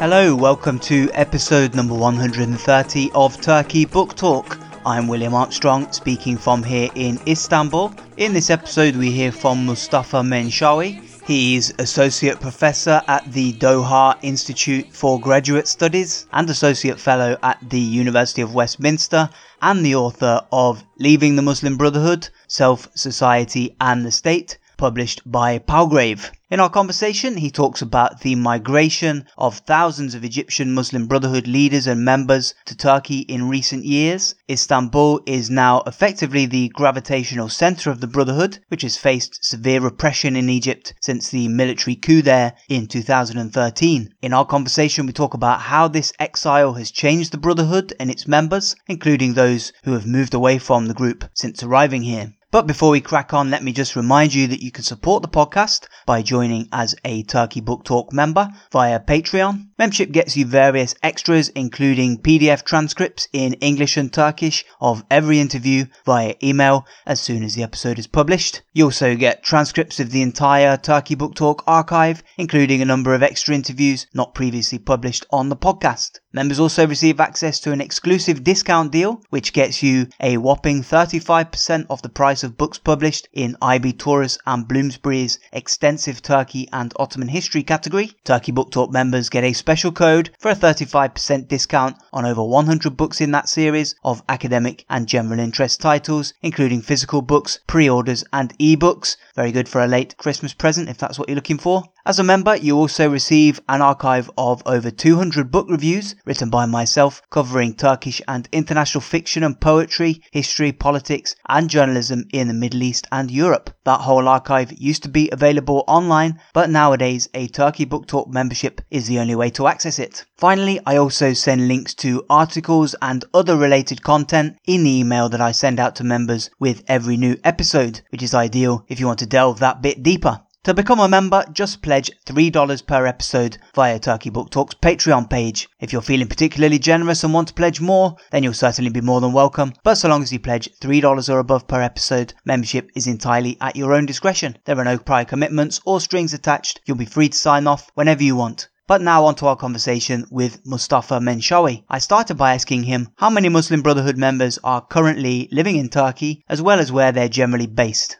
Hello, 0.00 0.34
welcome 0.34 0.78
to 0.80 1.08
episode 1.12 1.74
number 1.74 1.94
130 1.94 3.10
of 3.14 3.40
Turkey 3.40 3.84
Book 3.84 4.16
Talk. 4.16 4.58
I'm 4.84 5.06
William 5.06 5.34
Armstrong, 5.34 5.92
speaking 5.92 6.36
from 6.36 6.62
here 6.62 6.90
in 6.94 7.20
Istanbul. 7.28 7.94
In 8.16 8.32
this 8.32 8.50
episode, 8.50 8.96
we 8.96 9.10
hear 9.10 9.30
from 9.30 9.64
Mustafa 9.64 10.16
Menshawy. 10.16 11.02
He's 11.24 11.72
Associate 11.78 12.40
Professor 12.40 13.02
at 13.06 13.30
the 13.32 13.52
Doha 13.52 14.18
Institute 14.22 14.92
for 14.92 15.20
Graduate 15.20 15.68
Studies 15.68 16.26
and 16.32 16.50
Associate 16.50 16.98
Fellow 16.98 17.36
at 17.42 17.58
the 17.68 17.78
University 17.78 18.42
of 18.42 18.52
Westminster, 18.52 19.30
and 19.62 19.84
the 19.84 19.94
author 19.94 20.46
of 20.52 20.84
Leaving 20.98 21.36
the 21.36 21.42
Muslim 21.42 21.76
Brotherhood 21.76 22.28
Self, 22.46 22.88
Society, 22.94 23.76
and 23.80 24.04
the 24.04 24.10
State, 24.12 24.58
published 24.80 25.20
by 25.30 25.58
Palgrave. 25.58 26.32
In 26.50 26.58
our 26.58 26.70
conversation, 26.70 27.36
he 27.36 27.50
talks 27.50 27.82
about 27.82 28.22
the 28.22 28.34
migration 28.34 29.26
of 29.36 29.58
thousands 29.58 30.14
of 30.14 30.24
Egyptian 30.24 30.72
Muslim 30.72 31.06
Brotherhood 31.06 31.46
leaders 31.46 31.86
and 31.86 32.02
members 32.02 32.54
to 32.64 32.74
Turkey 32.74 33.18
in 33.18 33.50
recent 33.50 33.84
years. 33.84 34.34
Istanbul 34.48 35.20
is 35.26 35.50
now 35.50 35.82
effectively 35.86 36.46
the 36.46 36.70
gravitational 36.70 37.50
center 37.50 37.90
of 37.90 38.00
the 38.00 38.06
Brotherhood, 38.06 38.58
which 38.68 38.80
has 38.80 38.96
faced 38.96 39.44
severe 39.44 39.82
repression 39.82 40.34
in 40.34 40.48
Egypt 40.48 40.94
since 41.02 41.28
the 41.28 41.48
military 41.48 41.94
coup 41.94 42.22
there 42.22 42.54
in 42.70 42.86
2013. 42.86 44.08
In 44.22 44.32
our 44.32 44.46
conversation, 44.46 45.04
we 45.04 45.12
talk 45.12 45.34
about 45.34 45.60
how 45.60 45.88
this 45.88 46.14
exile 46.18 46.72
has 46.72 46.90
changed 46.90 47.32
the 47.32 47.36
Brotherhood 47.36 47.92
and 48.00 48.10
its 48.10 48.26
members, 48.26 48.74
including 48.88 49.34
those 49.34 49.74
who 49.84 49.92
have 49.92 50.06
moved 50.06 50.32
away 50.32 50.56
from 50.56 50.86
the 50.86 50.94
group 50.94 51.26
since 51.34 51.62
arriving 51.62 52.02
here. 52.02 52.32
But 52.52 52.66
before 52.66 52.90
we 52.90 53.00
crack 53.00 53.32
on, 53.32 53.48
let 53.48 53.62
me 53.62 53.70
just 53.70 53.94
remind 53.94 54.34
you 54.34 54.48
that 54.48 54.60
you 54.60 54.72
can 54.72 54.82
support 54.82 55.22
the 55.22 55.28
podcast 55.28 55.86
by 56.04 56.20
joining 56.20 56.68
as 56.72 56.96
a 57.04 57.22
Turkey 57.22 57.60
Book 57.60 57.84
Talk 57.84 58.12
member 58.12 58.48
via 58.72 58.98
Patreon. 58.98 59.68
Membership 59.78 60.10
gets 60.10 60.36
you 60.36 60.46
various 60.46 60.96
extras, 61.00 61.50
including 61.50 62.18
PDF 62.18 62.64
transcripts 62.64 63.28
in 63.32 63.54
English 63.54 63.96
and 63.96 64.12
Turkish 64.12 64.64
of 64.80 65.04
every 65.08 65.38
interview 65.38 65.84
via 66.04 66.34
email 66.42 66.86
as 67.06 67.20
soon 67.20 67.44
as 67.44 67.54
the 67.54 67.62
episode 67.62 68.00
is 68.00 68.08
published. 68.08 68.62
You 68.72 68.86
also 68.86 69.14
get 69.14 69.44
transcripts 69.44 70.00
of 70.00 70.10
the 70.10 70.22
entire 70.22 70.76
Turkey 70.76 71.14
Book 71.14 71.36
Talk 71.36 71.62
archive, 71.68 72.24
including 72.36 72.82
a 72.82 72.84
number 72.84 73.14
of 73.14 73.22
extra 73.22 73.54
interviews 73.54 74.08
not 74.12 74.34
previously 74.34 74.80
published 74.80 75.24
on 75.30 75.50
the 75.50 75.56
podcast. 75.56 76.18
Members 76.32 76.60
also 76.60 76.86
receive 76.86 77.18
access 77.18 77.58
to 77.60 77.72
an 77.72 77.80
exclusive 77.80 78.44
discount 78.44 78.92
deal, 78.92 79.20
which 79.30 79.52
gets 79.52 79.82
you 79.82 80.06
a 80.20 80.36
whopping 80.36 80.82
35% 80.82 81.86
off 81.88 82.02
the 82.02 82.08
price 82.08 82.39
of 82.44 82.56
books 82.56 82.78
published 82.78 83.28
in 83.32 83.56
IB 83.62 83.92
Tauris 83.94 84.38
and 84.46 84.66
Bloomsbury's 84.66 85.38
extensive 85.52 86.22
Turkey 86.22 86.68
and 86.72 86.92
Ottoman 86.98 87.28
history 87.28 87.62
category. 87.62 88.12
Turkey 88.24 88.52
Book 88.52 88.70
Talk 88.70 88.90
members 88.90 89.28
get 89.28 89.44
a 89.44 89.52
special 89.52 89.92
code 89.92 90.30
for 90.38 90.50
a 90.50 90.54
35% 90.54 91.48
discount 91.48 91.96
on 92.12 92.24
over 92.24 92.42
100 92.42 92.96
books 92.96 93.20
in 93.20 93.30
that 93.32 93.48
series 93.48 93.94
of 94.04 94.22
academic 94.28 94.84
and 94.88 95.06
general 95.06 95.38
interest 95.38 95.80
titles, 95.80 96.34
including 96.42 96.82
physical 96.82 97.22
books, 97.22 97.60
pre-orders, 97.66 98.24
and 98.32 98.56
ebooks. 98.58 99.16
Very 99.34 99.52
good 99.52 99.68
for 99.68 99.82
a 99.82 99.86
late 99.86 100.16
Christmas 100.16 100.54
present 100.54 100.88
if 100.88 100.98
that's 100.98 101.18
what 101.18 101.28
you're 101.28 101.36
looking 101.36 101.58
for. 101.58 101.84
As 102.06 102.18
a 102.18 102.24
member, 102.24 102.56
you 102.56 102.78
also 102.78 103.10
receive 103.10 103.60
an 103.68 103.82
archive 103.82 104.30
of 104.38 104.62
over 104.64 104.90
200 104.90 105.50
book 105.50 105.66
reviews 105.68 106.14
written 106.24 106.48
by 106.48 106.64
myself 106.64 107.20
covering 107.28 107.74
Turkish 107.74 108.22
and 108.26 108.48
international 108.52 109.02
fiction 109.02 109.42
and 109.42 109.60
poetry, 109.60 110.22
history, 110.32 110.72
politics, 110.72 111.36
and 111.46 111.68
journalism 111.68 112.24
in 112.32 112.48
the 112.48 112.54
Middle 112.54 112.82
East 112.82 113.06
and 113.12 113.30
Europe. 113.30 113.68
That 113.84 114.00
whole 114.00 114.28
archive 114.28 114.72
used 114.80 115.02
to 115.02 115.10
be 115.10 115.28
available 115.30 115.84
online, 115.86 116.40
but 116.54 116.70
nowadays 116.70 117.28
a 117.34 117.48
Turkey 117.48 117.84
Book 117.84 118.06
Talk 118.06 118.28
membership 118.28 118.80
is 118.90 119.06
the 119.06 119.18
only 119.18 119.34
way 119.34 119.50
to 119.50 119.66
access 119.66 119.98
it. 119.98 120.24
Finally, 120.38 120.80
I 120.86 120.96
also 120.96 121.34
send 121.34 121.68
links 121.68 121.92
to 121.96 122.24
articles 122.30 122.94
and 123.02 123.26
other 123.34 123.58
related 123.58 124.02
content 124.02 124.56
in 124.64 124.84
the 124.84 125.00
email 125.00 125.28
that 125.28 125.42
I 125.42 125.52
send 125.52 125.78
out 125.78 125.96
to 125.96 126.04
members 126.04 126.48
with 126.58 126.82
every 126.88 127.18
new 127.18 127.36
episode, 127.44 128.00
which 128.08 128.22
is 128.22 128.32
ideal 128.32 128.86
if 128.88 129.00
you 129.00 129.06
want 129.06 129.18
to 129.18 129.26
delve 129.26 129.58
that 129.58 129.82
bit 129.82 130.02
deeper. 130.02 130.40
To 130.64 130.74
become 130.74 131.00
a 131.00 131.08
member, 131.08 131.42
just 131.54 131.80
pledge 131.80 132.10
$3 132.26 132.86
per 132.86 133.06
episode 133.06 133.56
via 133.74 133.98
Turkey 133.98 134.28
Book 134.28 134.50
Talk's 134.50 134.74
Patreon 134.74 135.30
page. 135.30 135.66
If 135.80 135.90
you're 135.90 136.02
feeling 136.02 136.28
particularly 136.28 136.78
generous 136.78 137.24
and 137.24 137.32
want 137.32 137.48
to 137.48 137.54
pledge 137.54 137.80
more, 137.80 138.16
then 138.30 138.42
you'll 138.42 138.52
certainly 138.52 138.90
be 138.90 139.00
more 139.00 139.22
than 139.22 139.32
welcome. 139.32 139.72
But 139.84 139.94
so 139.94 140.10
long 140.10 140.22
as 140.22 140.34
you 140.34 140.38
pledge 140.38 140.68
$3 140.82 141.32
or 141.32 141.38
above 141.38 141.66
per 141.66 141.80
episode, 141.80 142.34
membership 142.44 142.90
is 142.94 143.06
entirely 143.06 143.56
at 143.62 143.74
your 143.74 143.94
own 143.94 144.04
discretion. 144.04 144.58
There 144.66 144.78
are 144.78 144.84
no 144.84 144.98
prior 144.98 145.24
commitments 145.24 145.80
or 145.86 145.98
strings 145.98 146.34
attached. 146.34 146.82
You'll 146.84 146.98
be 146.98 147.06
free 147.06 147.30
to 147.30 147.38
sign 147.38 147.66
off 147.66 147.90
whenever 147.94 148.22
you 148.22 148.36
want. 148.36 148.68
But 148.86 149.00
now 149.00 149.24
on 149.24 149.36
to 149.36 149.46
our 149.46 149.56
conversation 149.56 150.26
with 150.30 150.60
Mustafa 150.66 151.20
Menshawy. 151.20 151.84
I 151.88 152.00
started 152.00 152.34
by 152.34 152.52
asking 152.52 152.82
him 152.82 153.08
how 153.16 153.30
many 153.30 153.48
Muslim 153.48 153.80
Brotherhood 153.80 154.18
members 154.18 154.58
are 154.62 154.84
currently 154.84 155.48
living 155.50 155.76
in 155.76 155.88
Turkey, 155.88 156.44
as 156.50 156.60
well 156.60 156.80
as 156.80 156.92
where 156.92 157.12
they're 157.12 157.30
generally 157.30 157.66
based 157.66 158.18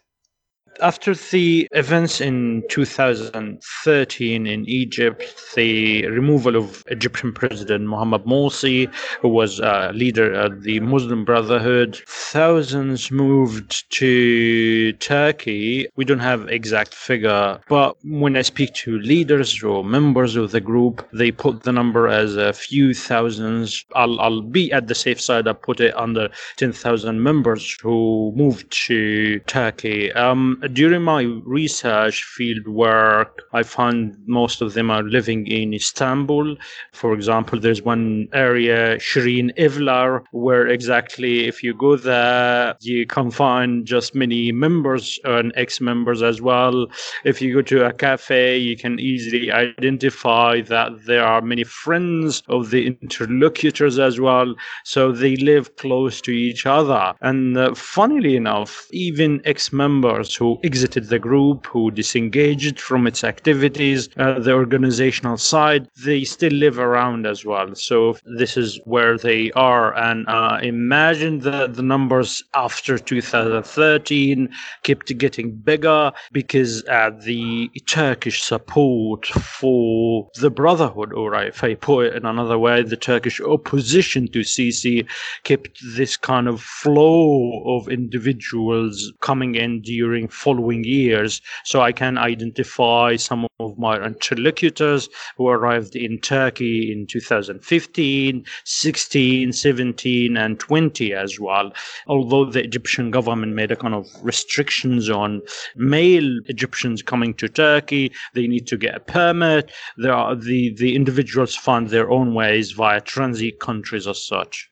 after 0.80 1.14
the 1.14 1.68
events 1.72 2.20
in 2.20 2.62
2013 2.68 4.46
in 4.46 4.68
Egypt, 4.68 5.34
the 5.54 6.06
removal 6.06 6.56
of 6.56 6.84
Egyptian 6.88 7.32
President 7.32 7.84
Mohamed 7.86 8.24
Morsi, 8.24 8.92
who 9.20 9.28
was 9.28 9.60
a 9.60 9.92
leader 9.94 10.32
of 10.32 10.62
the 10.62 10.80
Muslim 10.80 11.24
Brotherhood, 11.24 12.00
thousands 12.06 13.10
moved 13.10 13.90
to 13.90 14.92
Turkey. 14.94 15.88
We 15.96 16.04
don't 16.04 16.18
have 16.20 16.48
exact 16.48 16.94
figure, 16.94 17.60
but 17.68 17.96
when 18.04 18.36
I 18.36 18.42
speak 18.42 18.74
to 18.74 18.98
leaders 18.98 19.62
or 19.62 19.84
members 19.84 20.36
of 20.36 20.50
the 20.50 20.60
group, 20.60 21.06
they 21.12 21.30
put 21.30 21.62
the 21.62 21.72
number 21.72 22.08
as 22.08 22.36
a 22.36 22.52
few 22.52 22.94
thousands. 22.94 23.84
I'll, 23.94 24.20
I'll 24.20 24.42
be 24.42 24.72
at 24.72 24.88
the 24.88 24.94
safe 24.94 25.20
side. 25.20 25.48
I 25.48 25.52
put 25.52 25.80
it 25.80 25.96
under 25.96 26.28
10,000 26.56 27.22
members 27.22 27.76
who 27.82 28.32
moved 28.34 28.70
to 28.86 29.38
Turkey. 29.40 30.12
Um, 30.12 30.62
during 30.72 31.02
my 31.02 31.22
research 31.44 32.24
field 32.24 32.68
work, 32.68 33.42
I 33.52 33.62
found 33.62 34.16
most 34.26 34.62
of 34.62 34.74
them 34.74 34.90
are 34.90 35.02
living 35.02 35.46
in 35.46 35.74
Istanbul. 35.74 36.56
For 36.92 37.14
example, 37.14 37.58
there's 37.58 37.82
one 37.82 38.28
area, 38.32 38.96
Şirinevler, 38.98 40.22
where 40.32 40.66
exactly 40.66 41.46
if 41.46 41.62
you 41.62 41.74
go 41.74 41.96
there, 41.96 42.74
you 42.80 43.06
can 43.06 43.30
find 43.30 43.86
just 43.86 44.14
many 44.14 44.52
members 44.52 45.18
and 45.24 45.52
ex 45.56 45.80
members 45.80 46.22
as 46.22 46.40
well. 46.40 46.86
If 47.24 47.42
you 47.42 47.54
go 47.54 47.62
to 47.62 47.86
a 47.86 47.92
cafe, 47.92 48.58
you 48.58 48.76
can 48.76 48.98
easily 49.00 49.50
identify 49.50 50.60
that 50.62 51.06
there 51.06 51.24
are 51.24 51.40
many 51.42 51.64
friends 51.64 52.42
of 52.48 52.70
the 52.70 52.86
interlocutors 52.86 53.98
as 53.98 54.20
well. 54.20 54.54
So 54.84 55.12
they 55.12 55.36
live 55.36 55.76
close 55.76 56.20
to 56.22 56.30
each 56.30 56.66
other. 56.66 57.14
And 57.20 57.56
uh, 57.56 57.74
funnily 57.74 58.36
enough, 58.36 58.86
even 58.92 59.40
ex 59.44 59.72
members 59.72 60.34
who 60.34 60.59
exited 60.62 61.08
the 61.08 61.18
group, 61.18 61.66
who 61.66 61.90
disengaged 61.90 62.80
from 62.80 63.06
its 63.06 63.24
activities, 63.24 64.08
uh, 64.16 64.38
the 64.38 64.52
organizational 64.52 65.36
side, 65.36 65.88
they 66.04 66.24
still 66.24 66.52
live 66.52 66.78
around 66.78 67.26
as 67.26 67.44
well. 67.44 67.74
So 67.74 68.16
this 68.24 68.56
is 68.56 68.80
where 68.84 69.16
they 69.18 69.50
are. 69.52 69.96
And 69.96 70.26
uh, 70.28 70.58
imagine 70.62 71.40
the, 71.40 71.66
the 71.66 71.82
numbers 71.82 72.42
after 72.54 72.98
2013 72.98 74.48
kept 74.82 75.18
getting 75.18 75.52
bigger 75.52 76.12
because 76.32 76.84
uh, 76.88 77.10
the 77.10 77.70
Turkish 77.86 78.42
support 78.42 79.26
for 79.26 80.28
the 80.36 80.50
Brotherhood, 80.50 81.12
or 81.12 81.34
if 81.42 81.62
I 81.64 81.74
put 81.74 82.06
it 82.06 82.14
in 82.14 82.26
another 82.26 82.58
way, 82.58 82.82
the 82.82 82.96
Turkish 82.96 83.40
opposition 83.40 84.28
to 84.28 84.40
Sisi 84.40 85.06
kept 85.44 85.80
this 85.96 86.16
kind 86.16 86.48
of 86.48 86.60
flow 86.60 87.62
of 87.76 87.88
individuals 87.88 89.12
coming 89.20 89.54
in 89.54 89.80
during 89.82 90.28
following 90.40 90.84
years. 90.84 91.42
So 91.64 91.82
I 91.82 91.92
can 91.92 92.16
identify 92.16 93.16
some 93.16 93.46
of 93.58 93.78
my 93.78 93.96
interlocutors 94.02 95.08
who 95.36 95.48
arrived 95.48 95.94
in 95.94 96.18
Turkey 96.18 96.90
in 96.90 97.06
2015, 97.06 98.44
16, 98.64 99.52
17, 99.52 100.36
and 100.36 100.58
20 100.58 101.14
as 101.14 101.38
well. 101.38 101.72
Although 102.06 102.46
the 102.46 102.64
Egyptian 102.64 103.10
government 103.10 103.54
made 103.54 103.70
a 103.70 103.76
kind 103.76 103.94
of 103.94 104.06
restrictions 104.22 105.10
on 105.10 105.42
male 105.76 106.38
Egyptians 106.46 107.02
coming 107.02 107.34
to 107.34 107.48
Turkey, 107.48 108.12
they 108.34 108.46
need 108.46 108.66
to 108.68 108.78
get 108.78 108.96
a 108.96 109.00
permit. 109.00 109.70
There 109.98 110.14
are 110.14 110.34
the, 110.34 110.74
the 110.74 110.96
individuals 110.96 111.54
find 111.54 111.88
their 111.88 112.10
own 112.10 112.34
ways 112.34 112.72
via 112.72 113.00
transit 113.00 113.60
countries 113.60 114.06
as 114.06 114.24
such. 114.26 114.70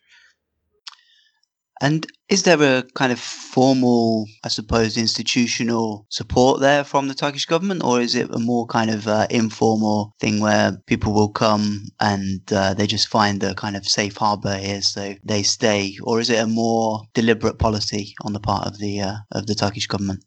And 1.80 2.06
is 2.28 2.42
there 2.42 2.60
a 2.60 2.82
kind 2.94 3.12
of 3.12 3.20
formal, 3.20 4.26
I 4.44 4.48
suppose, 4.48 4.96
institutional 4.96 6.06
support 6.10 6.60
there 6.60 6.84
from 6.84 7.08
the 7.08 7.14
Turkish 7.14 7.46
government, 7.46 7.84
or 7.84 8.00
is 8.00 8.14
it 8.14 8.28
a 8.34 8.38
more 8.38 8.66
kind 8.66 8.90
of 8.90 9.06
uh, 9.06 9.26
informal 9.30 10.12
thing 10.20 10.40
where 10.40 10.76
people 10.86 11.14
will 11.14 11.30
come 11.30 11.82
and 12.00 12.40
uh, 12.52 12.74
they 12.74 12.86
just 12.86 13.08
find 13.08 13.42
a 13.42 13.54
kind 13.54 13.76
of 13.76 13.86
safe 13.86 14.16
harbor 14.16 14.56
here, 14.56 14.82
so 14.82 15.14
they 15.24 15.42
stay, 15.42 15.96
or 16.02 16.20
is 16.20 16.30
it 16.30 16.42
a 16.42 16.46
more 16.46 17.02
deliberate 17.14 17.58
policy 17.58 18.14
on 18.22 18.32
the 18.32 18.40
part 18.40 18.66
of 18.66 18.78
the 18.78 19.00
uh, 19.00 19.16
of 19.32 19.46
the 19.46 19.54
Turkish 19.54 19.86
government? 19.86 20.24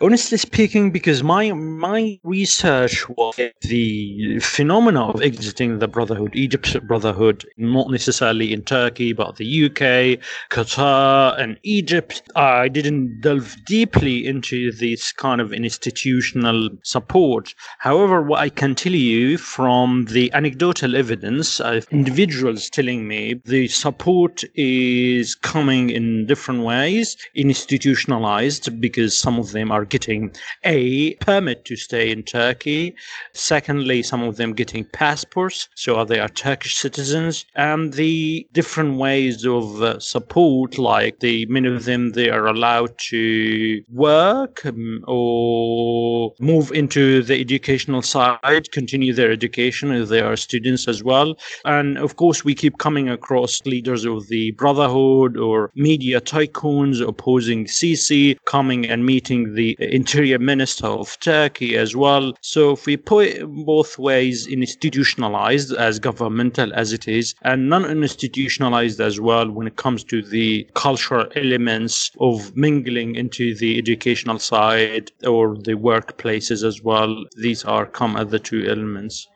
Honestly 0.00 0.38
speaking, 0.38 0.90
because 0.90 1.22
my 1.22 1.52
my 1.52 2.18
research 2.22 3.08
was 3.08 3.36
the 3.62 4.38
phenomena 4.40 5.08
of 5.08 5.22
exiting 5.22 5.78
the 5.78 5.88
Brotherhood, 5.88 6.34
Egypt's 6.34 6.76
Brotherhood, 6.76 7.44
not 7.56 7.90
necessarily 7.90 8.52
in 8.52 8.62
Turkey, 8.62 9.12
but 9.12 9.36
the 9.36 9.66
UK, 9.66 10.20
Qatar, 10.50 11.40
and 11.40 11.58
Egypt. 11.64 12.22
I 12.36 12.68
didn't 12.68 13.20
delve 13.20 13.56
deeply 13.66 14.26
into 14.26 14.70
this 14.72 15.12
kind 15.12 15.40
of 15.40 15.52
institutional 15.52 16.68
support. 16.82 17.54
However, 17.78 18.22
what 18.22 18.40
I 18.40 18.50
can 18.50 18.74
tell 18.74 18.94
you 18.94 19.36
from 19.36 20.06
the 20.06 20.32
anecdotal 20.32 20.94
evidence 20.94 21.60
of 21.60 21.86
individuals 21.90 22.70
telling 22.70 23.08
me 23.08 23.40
the 23.44 23.66
support 23.68 24.44
is 24.54 25.34
coming 25.34 25.90
in 25.90 26.26
different 26.26 26.62
ways, 26.62 27.16
institutionalized, 27.34 28.80
because 28.80 29.18
some 29.18 29.38
of 29.38 29.50
them 29.50 29.57
them 29.58 29.72
are 29.72 29.84
getting 29.84 30.32
a 30.64 31.14
permit 31.16 31.64
to 31.66 31.76
stay 31.76 32.10
in 32.10 32.22
Turkey. 32.22 32.94
Secondly, 33.34 34.02
some 34.02 34.22
of 34.22 34.36
them 34.36 34.52
getting 34.52 34.84
passports, 34.84 35.68
so 35.74 36.04
they 36.04 36.20
are 36.20 36.28
Turkish 36.28 36.76
citizens. 36.76 37.44
And 37.54 37.92
the 37.94 38.46
different 38.52 38.98
ways 38.98 39.44
of 39.44 39.82
uh, 39.82 39.98
support, 39.98 40.78
like 40.78 41.20
the 41.20 41.46
many 41.46 41.68
of 41.68 41.84
them, 41.84 42.12
they 42.12 42.30
are 42.30 42.46
allowed 42.46 42.96
to 43.10 43.82
work 43.90 44.64
um, 44.64 45.04
or 45.06 46.32
move 46.40 46.72
into 46.72 47.22
the 47.22 47.40
educational 47.40 48.02
side, 48.02 48.70
continue 48.72 49.12
their 49.12 49.32
education 49.32 49.92
if 49.92 50.08
they 50.08 50.20
are 50.20 50.36
students 50.36 50.86
as 50.88 51.02
well. 51.02 51.36
And 51.64 51.98
of 51.98 52.16
course, 52.16 52.44
we 52.44 52.54
keep 52.54 52.78
coming 52.78 53.08
across 53.08 53.64
leaders 53.66 54.04
of 54.04 54.28
the 54.28 54.52
Brotherhood 54.52 55.36
or 55.36 55.70
media 55.74 56.20
tycoons 56.20 57.06
opposing 57.06 57.64
Sisi 57.66 58.36
coming 58.44 58.86
and 58.86 59.04
meeting 59.04 59.47
the 59.54 59.76
interior 59.78 60.38
minister 60.38 60.86
of 60.86 61.18
Turkey 61.20 61.76
as 61.76 61.94
well. 61.94 62.34
So 62.40 62.72
if 62.72 62.86
we 62.86 62.96
put 62.96 63.44
both 63.64 63.98
ways, 63.98 64.46
institutionalized 64.46 65.72
as 65.72 65.98
governmental 65.98 66.72
as 66.74 66.92
it 66.92 67.08
is, 67.08 67.34
and 67.42 67.68
non-institutionalized 67.68 69.00
as 69.00 69.20
well 69.20 69.50
when 69.50 69.66
it 69.66 69.76
comes 69.76 70.04
to 70.04 70.22
the 70.22 70.68
cultural 70.74 71.26
elements 71.36 72.10
of 72.20 72.56
mingling 72.56 73.14
into 73.14 73.54
the 73.54 73.78
educational 73.78 74.38
side 74.38 75.10
or 75.26 75.56
the 75.56 75.74
workplaces 75.74 76.64
as 76.64 76.82
well. 76.82 77.24
These 77.36 77.64
are 77.64 77.86
come 77.86 78.16
as 78.16 78.28
the 78.28 78.38
two 78.38 78.66
elements. 78.68 79.26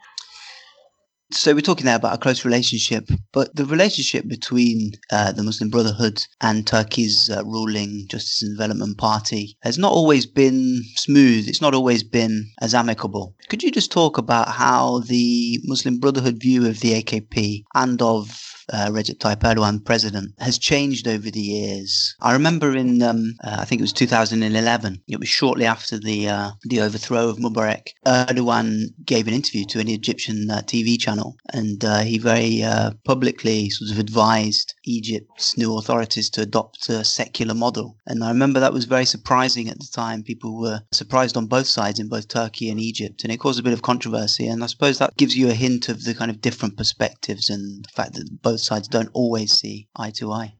So 1.32 1.54
we're 1.54 1.62
talking 1.62 1.86
there 1.86 1.96
about 1.96 2.14
a 2.14 2.18
close 2.18 2.44
relationship, 2.44 3.08
but 3.32 3.56
the 3.56 3.64
relationship 3.64 4.28
between 4.28 4.92
uh, 5.10 5.32
the 5.32 5.42
Muslim 5.42 5.70
Brotherhood 5.70 6.22
and 6.42 6.66
Turkey's 6.66 7.30
uh, 7.30 7.42
ruling 7.44 8.06
Justice 8.08 8.42
and 8.42 8.54
Development 8.54 8.98
Party 8.98 9.56
has 9.62 9.78
not 9.78 9.92
always 9.92 10.26
been 10.26 10.82
smooth. 10.96 11.48
It's 11.48 11.62
not 11.62 11.72
always 11.74 12.02
been 12.02 12.50
as 12.60 12.74
amicable. 12.74 13.34
Could 13.48 13.62
you 13.62 13.70
just 13.70 13.90
talk 13.90 14.18
about 14.18 14.48
how 14.48 15.00
the 15.00 15.58
Muslim 15.64 15.98
Brotherhood 15.98 16.38
view 16.38 16.68
of 16.68 16.80
the 16.80 17.02
AKP 17.02 17.62
and 17.74 18.02
of 18.02 18.61
uh, 18.72 18.88
Recep 18.90 19.18
Tayyip 19.18 19.40
Erdogan 19.40 19.84
president 19.84 20.32
has 20.38 20.58
changed 20.58 21.06
over 21.06 21.30
the 21.30 21.40
years. 21.40 22.14
I 22.20 22.32
remember 22.32 22.74
in 22.74 23.02
um, 23.02 23.34
uh, 23.44 23.56
I 23.60 23.64
think 23.64 23.80
it 23.80 23.84
was 23.84 23.92
2011. 23.92 25.02
It 25.08 25.18
was 25.18 25.28
shortly 25.28 25.66
after 25.66 25.98
the 25.98 26.28
uh, 26.28 26.50
the 26.64 26.80
overthrow 26.80 27.28
of 27.28 27.38
Mubarak. 27.38 27.88
Erdogan 28.06 28.86
gave 29.04 29.28
an 29.28 29.34
interview 29.34 29.64
to 29.66 29.80
an 29.80 29.88
Egyptian 29.88 30.50
uh, 30.50 30.62
TV 30.62 30.98
channel, 30.98 31.36
and 31.52 31.84
uh, 31.84 32.00
he 32.00 32.18
very 32.18 32.62
uh, 32.62 32.92
publicly 33.04 33.68
sort 33.70 33.90
of 33.90 33.98
advised 33.98 34.74
Egypt's 34.86 35.56
new 35.58 35.76
authorities 35.76 36.30
to 36.30 36.40
adopt 36.40 36.88
a 36.88 37.04
secular 37.04 37.54
model. 37.54 37.96
And 38.06 38.24
I 38.24 38.28
remember 38.28 38.60
that 38.60 38.72
was 38.72 38.86
very 38.86 39.04
surprising 39.04 39.68
at 39.68 39.78
the 39.78 39.88
time. 39.92 40.22
People 40.22 40.58
were 40.58 40.80
surprised 40.92 41.36
on 41.36 41.46
both 41.46 41.66
sides, 41.66 41.98
in 42.00 42.08
both 42.08 42.28
Turkey 42.28 42.70
and 42.70 42.80
Egypt, 42.80 43.22
and 43.22 43.32
it 43.32 43.38
caused 43.38 43.60
a 43.60 43.62
bit 43.62 43.72
of 43.72 43.82
controversy. 43.82 44.46
And 44.46 44.64
I 44.64 44.66
suppose 44.66 44.98
that 44.98 45.16
gives 45.16 45.36
you 45.36 45.50
a 45.50 45.54
hint 45.54 45.88
of 45.88 46.04
the 46.04 46.14
kind 46.14 46.30
of 46.30 46.40
different 46.40 46.76
perspectives 46.76 47.50
and 47.50 47.84
the 47.84 47.88
fact 47.90 48.14
that 48.14 48.42
both 48.42 48.61
sides 48.62 48.88
don't 48.88 49.10
always 49.12 49.52
see 49.52 49.88
eye 49.96 50.10
to 50.12 50.32
eye. 50.32 50.54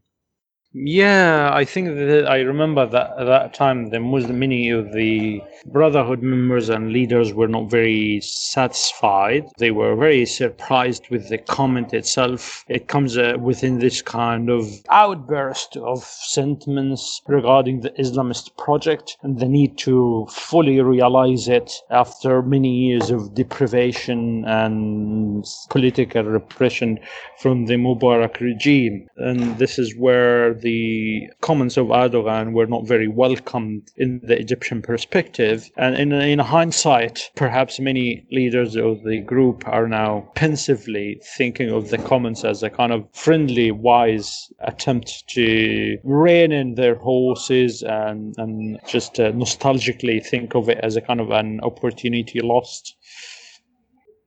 Yeah, 0.74 1.50
I 1.52 1.66
think 1.66 1.88
that 1.88 2.26
I 2.26 2.40
remember 2.40 2.86
that 2.86 3.10
at 3.19 3.24
that 3.26 3.52
time 3.52 3.90
the 3.90 4.00
Muslim, 4.00 4.38
many 4.38 4.70
of 4.70 4.94
the 4.94 5.42
Brotherhood 5.66 6.22
members 6.22 6.70
and 6.70 6.92
leaders 6.92 7.34
were 7.34 7.46
not 7.46 7.70
very 7.70 8.20
satisfied. 8.22 9.50
They 9.58 9.70
were 9.70 9.94
very 9.94 10.24
surprised 10.24 11.10
with 11.10 11.28
the 11.28 11.36
comment 11.36 11.92
itself. 11.92 12.64
It 12.69 12.88
comes 12.88 13.19
uh, 13.19 13.34
within 13.38 13.80
this 13.80 14.00
kind 14.00 14.48
of 14.48 14.66
outburst 14.88 15.76
of 15.76 16.04
sentiments 16.04 17.20
regarding 17.26 17.80
the 17.80 17.90
Islamist 17.90 18.56
project 18.56 19.18
and 19.22 19.38
the 19.38 19.48
need 19.48 19.76
to 19.78 20.26
fully 20.30 20.80
realize 20.80 21.48
it 21.48 21.70
after 21.90 22.40
many 22.40 22.75
years 22.75 23.10
of 23.10 23.34
deprivation 23.34 24.46
and 24.46 25.44
political 25.68 26.25
repression 26.25 26.98
from 27.38 27.66
the 27.66 27.75
Mubarak 27.75 28.40
regime. 28.40 29.06
And 29.16 29.58
this 29.58 29.78
is 29.78 29.94
where 29.96 30.54
the 30.62 31.29
comments 31.41 31.76
of 31.76 31.88
Erdogan 31.88 32.53
were 32.53 32.67
not 32.67 32.87
very 32.87 33.09
welcomed 33.09 33.91
in 33.97 34.20
the 34.23 34.38
Egyptian 34.38 34.82
perspective. 34.82 35.70
And 35.76 35.97
in, 35.97 36.12
in 36.12 36.38
hindsight, 36.38 37.31
perhaps 37.37 37.79
many 37.79 38.26
leaders 38.31 38.76
of 38.76 39.03
the 39.05 39.20
group 39.20 39.62
are 39.67 39.88
now 39.88 40.31
pensively 40.35 41.20
thinking 41.37 41.70
of 41.70 41.91
the 41.91 41.99
comments 41.99 42.44
as 42.44 42.62
a 42.62 42.70
kind 42.70 42.93
of 42.93 43.06
friendly, 43.12 43.70
wise 43.70 44.53
attempt 44.61 45.29
to 45.29 45.99
rein 46.05 46.53
in 46.53 46.75
their 46.75 46.94
horses 46.94 47.82
and, 47.82 48.35
and 48.38 48.79
just 48.87 49.20
uh, 49.20 49.32
nostalgically 49.32 50.25
think 50.25 50.55
of 50.55 50.69
it 50.69 50.79
as 50.82 50.97
a 50.97 51.00
kind 51.00 51.20
of 51.20 51.31
an 51.31 51.61
opportunity 51.62 52.41
lost. 52.41 52.97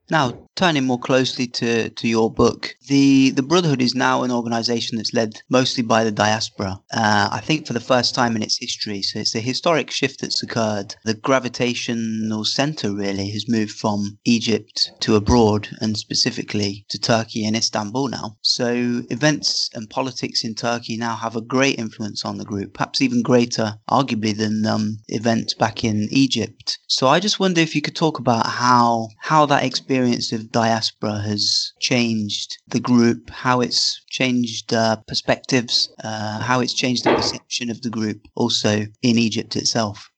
Now, 0.10 0.48
turning 0.56 0.86
more 0.86 1.00
closely 1.00 1.48
to, 1.48 1.90
to 1.90 2.08
your 2.08 2.32
book, 2.32 2.76
the, 2.88 3.32
the 3.32 3.42
Brotherhood 3.42 3.82
is 3.82 3.96
now 3.96 4.22
an 4.22 4.32
organization 4.32 4.98
that's 4.98 5.14
led 5.14 5.42
mostly 5.50 5.84
by 5.84 6.04
the 6.04 6.12
diaspora. 6.12 6.80
Uh, 6.94 7.30
I 7.32 7.40
think 7.42 7.66
for 7.66 7.74
the 7.74 7.80
first 7.80 8.14
time 8.14 8.36
in 8.36 8.44
its 8.44 8.58
history. 8.58 9.02
So 9.02 9.20
it's 9.20 9.36
a 9.36 9.40
historic 9.40 9.90
shift 9.90 10.22
that's 10.22 10.44
occurred. 10.44 10.96
The 11.06 11.16
gravitational 11.16 12.46
center 12.46 12.94
really 12.94 13.32
has 13.32 13.50
moved 13.50 13.72
from 13.72 14.20
Egypt 14.26 14.92
to 15.02 15.16
abroad 15.16 15.70
and 15.82 15.98
specifically 15.98 16.86
to 16.90 17.00
Turkey 17.00 17.46
and 17.46 17.56
Istanbul 17.56 18.10
now. 18.10 18.38
So 18.42 19.02
events 19.10 19.70
and 19.74 19.90
politics 19.90 20.44
in 20.44 20.54
Turkey 20.54 20.98
now 20.98 21.16
have 21.16 21.36
a 21.36 21.42
great 21.42 21.80
influence 21.80 22.24
on 22.24 22.38
the 22.38 22.46
group, 22.46 22.76
perhaps 22.76 23.02
even 23.02 23.24
greater, 23.24 23.80
arguably, 23.90 24.38
than 24.38 24.66
um, 24.68 25.00
events 25.08 25.56
back 25.56 25.84
in 25.84 26.08
Egypt. 26.12 26.78
So 26.88 27.08
I 27.08 27.20
just 27.20 27.40
wonder 27.40 27.60
if 27.60 27.76
you 27.76 27.82
could 27.82 27.96
talk 27.96 28.20
about 28.20 28.46
how, 28.46 29.10
how 29.20 29.48
that 29.48 29.64
experience 29.64 29.95
experience 29.96 30.34
of 30.34 30.52
diaspora 30.52 31.22
has 31.22 31.72
changed 31.80 32.58
the 32.68 32.82
group, 32.82 33.30
how 33.30 33.62
it's 33.62 34.04
changed 34.10 34.74
uh, 34.74 34.98
perspectives, 35.08 35.90
uh, 36.04 36.40
how 36.40 36.60
it's 36.60 36.74
changed 36.74 37.06
the 37.06 37.16
perception 37.16 37.70
of 37.70 37.82
the 37.82 37.90
group 37.90 38.20
also 38.36 38.86
in 39.02 39.18
Egypt 39.18 39.56
itself. 39.56 40.10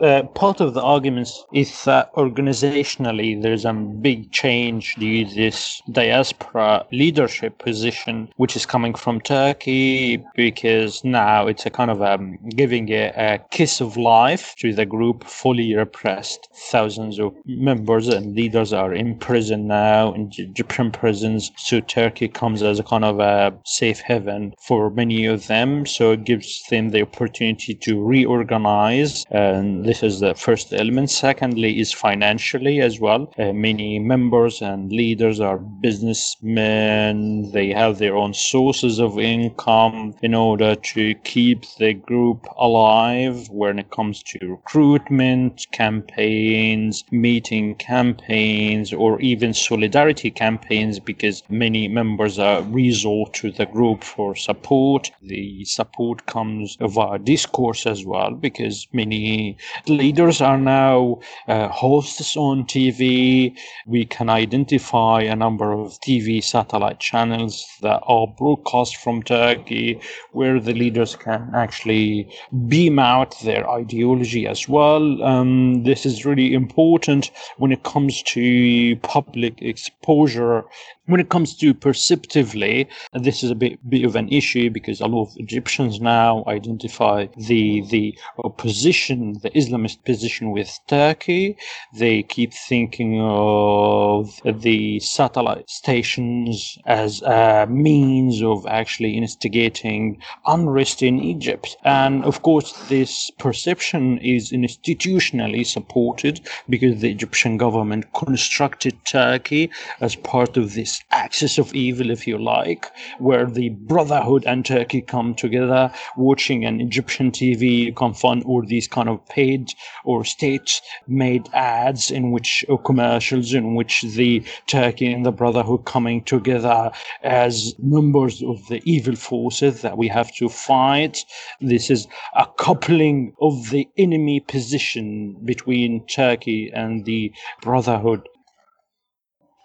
Uh, 0.00 0.22
part 0.22 0.60
of 0.60 0.72
the 0.72 0.82
arguments 0.82 1.44
is 1.52 1.84
that 1.84 2.10
organizationally 2.14 3.40
there's 3.42 3.66
a 3.66 3.72
big 3.72 4.32
change 4.32 4.94
due 4.94 5.26
to 5.26 5.34
this 5.34 5.82
diaspora 5.92 6.86
leadership 6.90 7.58
position, 7.58 8.32
which 8.36 8.56
is 8.56 8.64
coming 8.64 8.94
from 8.94 9.20
Turkey, 9.20 10.24
because 10.34 11.04
now 11.04 11.46
it's 11.46 11.66
a 11.66 11.70
kind 11.70 11.90
of 11.90 12.00
um, 12.00 12.38
giving 12.56 12.90
a, 12.92 13.12
a 13.14 13.38
kiss 13.50 13.82
of 13.82 13.98
life 13.98 14.54
to 14.56 14.72
the 14.72 14.86
group 14.86 15.22
fully 15.24 15.74
repressed. 15.74 16.48
Thousands 16.70 17.18
of 17.18 17.34
members 17.44 18.08
and 18.08 18.34
leaders 18.34 18.72
are 18.72 18.94
in 18.94 19.18
prison 19.18 19.66
now 19.66 20.14
in 20.14 20.30
Egyptian 20.38 20.92
prisons. 20.92 21.50
So 21.58 21.80
Turkey 21.80 22.28
comes 22.28 22.62
as 22.62 22.78
a 22.78 22.84
kind 22.84 23.04
of 23.04 23.20
a 23.20 23.52
safe 23.66 24.00
haven 24.00 24.54
for 24.66 24.88
many 24.88 25.26
of 25.26 25.46
them. 25.46 25.84
So 25.84 26.12
it 26.12 26.24
gives 26.24 26.62
them 26.70 26.88
the 26.88 27.02
opportunity 27.02 27.74
to 27.74 28.02
reorganize 28.02 29.26
and 29.30 29.89
this 29.90 30.04
is 30.04 30.20
the 30.20 30.36
first 30.36 30.72
element. 30.72 31.10
Secondly, 31.10 31.80
is 31.80 31.92
financially 31.92 32.80
as 32.80 33.00
well. 33.00 33.34
Uh, 33.36 33.52
many 33.52 33.98
members 33.98 34.62
and 34.62 34.92
leaders 34.92 35.40
are 35.40 35.58
businessmen. 35.58 37.50
They 37.50 37.70
have 37.70 37.98
their 37.98 38.14
own 38.14 38.32
sources 38.32 39.00
of 39.00 39.18
income 39.18 40.14
in 40.22 40.32
order 40.32 40.76
to 40.76 41.14
keep 41.24 41.64
the 41.80 41.94
group 41.94 42.46
alive 42.56 43.48
when 43.50 43.80
it 43.80 43.90
comes 43.90 44.22
to 44.30 44.38
recruitment 44.46 45.66
campaigns, 45.72 47.02
meeting 47.10 47.74
campaigns, 47.74 48.92
or 48.92 49.20
even 49.20 49.52
solidarity 49.52 50.30
campaigns 50.30 51.00
because 51.00 51.42
many 51.48 51.88
members 51.88 52.38
are 52.38 52.62
resort 52.62 53.34
to 53.34 53.50
the 53.50 53.66
group 53.66 54.04
for 54.04 54.36
support. 54.36 55.10
The 55.20 55.64
support 55.64 56.26
comes 56.26 56.76
via 56.80 57.18
discourse 57.18 57.86
as 57.86 58.06
well 58.06 58.30
because 58.34 58.86
many 58.92 59.56
leaders 59.86 60.40
are 60.40 60.58
now 60.58 61.20
uh, 61.48 61.68
hosts 61.68 62.36
on 62.36 62.64
TV. 62.64 63.56
We 63.86 64.04
can 64.04 64.28
identify 64.28 65.22
a 65.22 65.36
number 65.36 65.72
of 65.72 66.00
TV 66.00 66.42
satellite 66.42 67.00
channels 67.00 67.66
that 67.82 68.00
are 68.06 68.26
broadcast 68.26 68.96
from 68.96 69.22
Turkey 69.22 70.00
where 70.32 70.60
the 70.60 70.74
leaders 70.74 71.16
can 71.16 71.50
actually 71.54 72.28
beam 72.68 72.98
out 72.98 73.38
their 73.40 73.68
ideology 73.68 74.46
as 74.46 74.68
well. 74.68 75.22
Um, 75.22 75.84
this 75.84 76.06
is 76.06 76.26
really 76.26 76.54
important 76.54 77.30
when 77.58 77.72
it 77.72 77.82
comes 77.82 78.22
to 78.22 78.96
public 79.02 79.60
exposure 79.62 80.64
when 81.10 81.20
it 81.20 81.28
comes 81.28 81.56
to 81.56 81.74
perceptively, 81.74 82.88
this 83.12 83.42
is 83.42 83.50
a 83.50 83.54
bit, 83.54 83.78
bit 83.90 84.04
of 84.04 84.14
an 84.14 84.28
issue 84.28 84.70
because 84.70 85.00
a 85.00 85.06
lot 85.06 85.22
of 85.22 85.32
Egyptians 85.36 86.00
now 86.00 86.44
identify 86.46 87.26
the 87.36 87.82
the 87.90 88.16
opposition, 88.44 89.38
the 89.42 89.50
Islamist 89.70 90.04
position 90.04 90.50
with 90.50 90.78
Turkey. 90.88 91.56
They 91.94 92.22
keep 92.22 92.52
thinking 92.52 93.20
of 93.20 94.40
the 94.44 95.00
satellite 95.00 95.70
stations 95.70 96.78
as 96.86 97.22
a 97.22 97.66
means 97.68 98.42
of 98.42 98.66
actually 98.66 99.16
instigating 99.16 100.20
unrest 100.46 101.02
in 101.02 101.20
Egypt. 101.20 101.76
And 101.84 102.24
of 102.24 102.42
course, 102.42 102.72
this 102.88 103.30
perception 103.38 104.18
is 104.18 104.52
institutionally 104.52 105.66
supported 105.66 106.40
because 106.68 107.00
the 107.00 107.10
Egyptian 107.10 107.56
government 107.56 108.12
constructed 108.12 108.96
Turkey 109.04 109.70
as 110.00 110.16
part 110.16 110.56
of 110.56 110.74
this 110.74 111.02
axis 111.10 111.58
of 111.58 111.74
evil, 111.74 112.10
if 112.10 112.26
you 112.26 112.38
like, 112.38 112.86
where 113.18 113.46
the 113.46 113.70
Brotherhood 113.70 114.44
and 114.46 114.64
Turkey 114.64 115.00
come 115.00 115.34
together, 115.34 115.92
watching 116.16 116.64
an 116.64 116.80
Egyptian 116.80 117.30
TV. 117.30 117.86
You 117.86 117.92
can 117.92 118.14
find 118.14 118.42
all 118.44 118.62
these 118.64 118.88
kind 118.88 119.08
of 119.08 119.24
paid 119.28 119.59
or 120.04 120.24
state 120.24 120.80
made 121.06 121.48
ads 121.52 122.10
in 122.10 122.30
which, 122.30 122.64
or 122.68 122.78
commercials 122.78 123.52
in 123.54 123.74
which 123.74 124.02
the 124.02 124.42
Turkey 124.66 125.12
and 125.12 125.24
the 125.24 125.32
Brotherhood 125.32 125.84
coming 125.84 126.22
together 126.24 126.90
as 127.22 127.74
members 127.78 128.42
of 128.42 128.66
the 128.68 128.80
evil 128.84 129.16
forces 129.16 129.82
that 129.82 129.98
we 129.98 130.08
have 130.08 130.34
to 130.36 130.48
fight. 130.48 131.24
This 131.60 131.90
is 131.90 132.06
a 132.36 132.46
coupling 132.58 133.34
of 133.40 133.70
the 133.70 133.88
enemy 133.96 134.40
position 134.40 135.36
between 135.44 136.06
Turkey 136.06 136.70
and 136.72 137.04
the 137.04 137.32
Brotherhood 137.62 138.28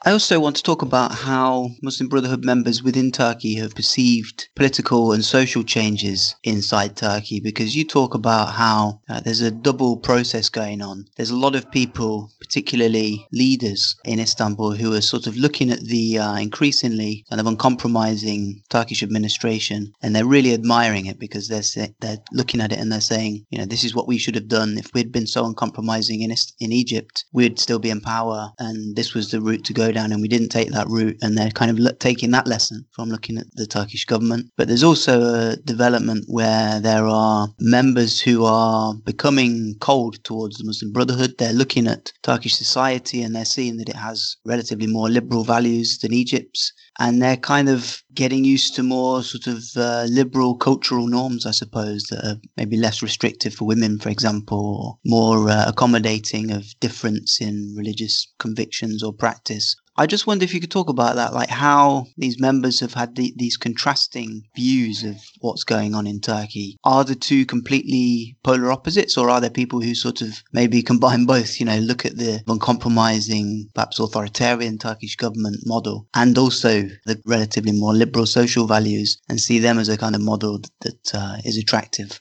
I 0.07 0.11
also 0.11 0.39
want 0.39 0.55
to 0.57 0.61
talk 0.61 0.83
about 0.83 1.11
how 1.13 1.71
Muslim 1.81 2.07
Brotherhood 2.07 2.45
members 2.45 2.83
within 2.83 3.11
Turkey 3.11 3.55
have 3.55 3.73
perceived 3.73 4.49
political 4.55 5.11
and 5.11 5.25
social 5.25 5.63
changes 5.63 6.35
inside 6.43 6.95
Turkey 6.95 7.39
because 7.39 7.75
you 7.75 7.83
talk 7.83 8.13
about 8.13 8.53
how 8.53 9.01
uh, 9.09 9.19
there's 9.21 9.41
a 9.41 9.49
double 9.49 9.97
process 9.97 10.47
going 10.47 10.83
on. 10.83 11.05
There's 11.17 11.31
a 11.31 11.35
lot 11.35 11.55
of 11.55 11.71
people, 11.71 12.29
particularly 12.39 13.25
leaders 13.33 13.95
in 14.05 14.19
Istanbul, 14.19 14.73
who 14.73 14.93
are 14.93 15.01
sort 15.01 15.25
of 15.25 15.37
looking 15.37 15.71
at 15.71 15.81
the 15.81 16.19
uh, 16.19 16.35
increasingly 16.35 17.25
kind 17.27 17.41
of 17.41 17.47
uncompromising 17.47 18.61
Turkish 18.69 19.01
administration 19.01 19.91
and 20.03 20.15
they're 20.15 20.23
really 20.23 20.53
admiring 20.53 21.07
it 21.07 21.17
because 21.17 21.47
they're, 21.47 21.87
they're 22.01 22.23
looking 22.31 22.61
at 22.61 22.71
it 22.71 22.77
and 22.77 22.91
they're 22.91 23.01
saying, 23.01 23.43
you 23.49 23.57
know, 23.57 23.65
this 23.65 23.83
is 23.83 23.95
what 23.95 24.07
we 24.07 24.19
should 24.19 24.35
have 24.35 24.47
done. 24.47 24.77
If 24.77 24.93
we'd 24.93 25.11
been 25.11 25.25
so 25.25 25.47
uncompromising 25.47 26.21
in, 26.21 26.29
in 26.59 26.71
Egypt, 26.71 27.25
we'd 27.33 27.57
still 27.57 27.79
be 27.79 27.89
in 27.89 28.01
power 28.01 28.51
and 28.59 28.95
this 28.95 29.15
was 29.15 29.31
the 29.31 29.41
route 29.41 29.65
to 29.65 29.73
go 29.73 29.94
down 29.95 30.11
and 30.11 30.21
we 30.21 30.27
didn't 30.27 30.49
take 30.49 30.69
that 30.71 30.87
route 30.87 31.17
and 31.21 31.35
they're 31.35 31.49
kind 31.49 31.71
of 31.71 31.99
taking 31.99 32.31
that 32.31 32.47
lesson 32.47 32.85
from 32.91 33.09
looking 33.09 33.37
at 33.37 33.47
the 33.55 33.65
Turkish 33.65 34.05
government. 34.05 34.51
But 34.57 34.67
there's 34.67 34.83
also 34.83 35.13
a 35.23 35.55
development 35.55 36.25
where 36.27 36.79
there 36.79 37.07
are 37.07 37.47
members 37.59 38.21
who 38.21 38.45
are 38.45 38.93
becoming 39.05 39.75
cold 39.79 40.23
towards 40.23 40.57
the 40.57 40.65
Muslim 40.65 40.91
Brotherhood. 40.91 41.35
They're 41.37 41.53
looking 41.53 41.87
at 41.87 42.11
Turkish 42.21 42.55
society 42.55 43.23
and 43.23 43.35
they're 43.35 43.45
seeing 43.45 43.77
that 43.77 43.89
it 43.89 43.95
has 43.95 44.37
relatively 44.45 44.87
more 44.87 45.09
liberal 45.09 45.43
values 45.43 45.97
than 45.97 46.13
Egypt's 46.13 46.71
and 46.99 47.21
they're 47.21 47.37
kind 47.37 47.67
of 47.67 48.01
getting 48.13 48.45
used 48.45 48.75
to 48.75 48.83
more 48.83 49.21
sort 49.21 49.47
of 49.47 49.63
uh, 49.75 50.05
liberal 50.09 50.55
cultural 50.55 51.07
norms, 51.07 51.45
I 51.45 51.51
suppose, 51.51 52.03
that 52.05 52.25
are 52.25 52.37
maybe 52.55 52.77
less 52.77 53.01
restrictive 53.01 53.53
for 53.53 53.65
women, 53.65 53.99
for 53.99 54.09
example, 54.09 54.59
or 54.81 54.99
more 55.05 55.49
uh, 55.49 55.65
accommodating 55.67 56.51
of 56.51 56.79
difference 56.79 57.41
in 57.41 57.73
religious 57.77 58.31
convictions 58.39 59.03
or 59.03 59.11
practice. 59.11 59.75
I 59.97 60.07
just 60.07 60.27
wonder 60.27 60.43
if 60.43 60.53
you 60.53 60.59
could 60.59 60.71
talk 60.71 60.89
about 60.89 61.15
that, 61.15 61.33
like 61.33 61.49
how 61.49 62.07
these 62.17 62.37
members 62.37 62.81
have 62.81 62.93
had 62.93 63.15
the, 63.15 63.33
these 63.37 63.55
contrasting 63.55 64.43
views 64.53 65.03
of 65.05 65.15
what's 65.39 65.63
going 65.63 65.95
on 65.95 66.05
in 66.05 66.19
Turkey. 66.19 66.77
Are 66.83 67.05
the 67.05 67.15
two 67.15 67.45
completely 67.45 68.35
polar 68.43 68.73
opposites, 68.73 69.17
or 69.17 69.29
are 69.29 69.39
there 69.39 69.49
people 69.49 69.79
who 69.79 69.95
sort 69.95 70.21
of 70.21 70.43
maybe 70.51 70.83
combine 70.91 71.25
both? 71.25 71.61
You 71.61 71.65
know, 71.67 71.77
look 71.77 72.05
at 72.05 72.17
the 72.17 72.43
uncompromising, 72.45 73.69
perhaps 73.73 73.99
authoritarian 73.99 74.77
Turkish 74.77 75.15
government 75.15 75.65
model, 75.65 76.07
and 76.13 76.37
also 76.37 76.83
the 77.05 77.21
relatively 77.25 77.71
more 77.71 77.93
liberal 77.93 78.25
social 78.25 78.67
values, 78.67 79.21
and 79.29 79.39
see 79.39 79.59
them 79.59 79.79
as 79.79 79.87
a 79.87 79.97
kind 79.97 80.15
of 80.15 80.21
model 80.21 80.59
that 80.81 81.13
uh, 81.13 81.37
is 81.45 81.57
attractive. 81.57 82.19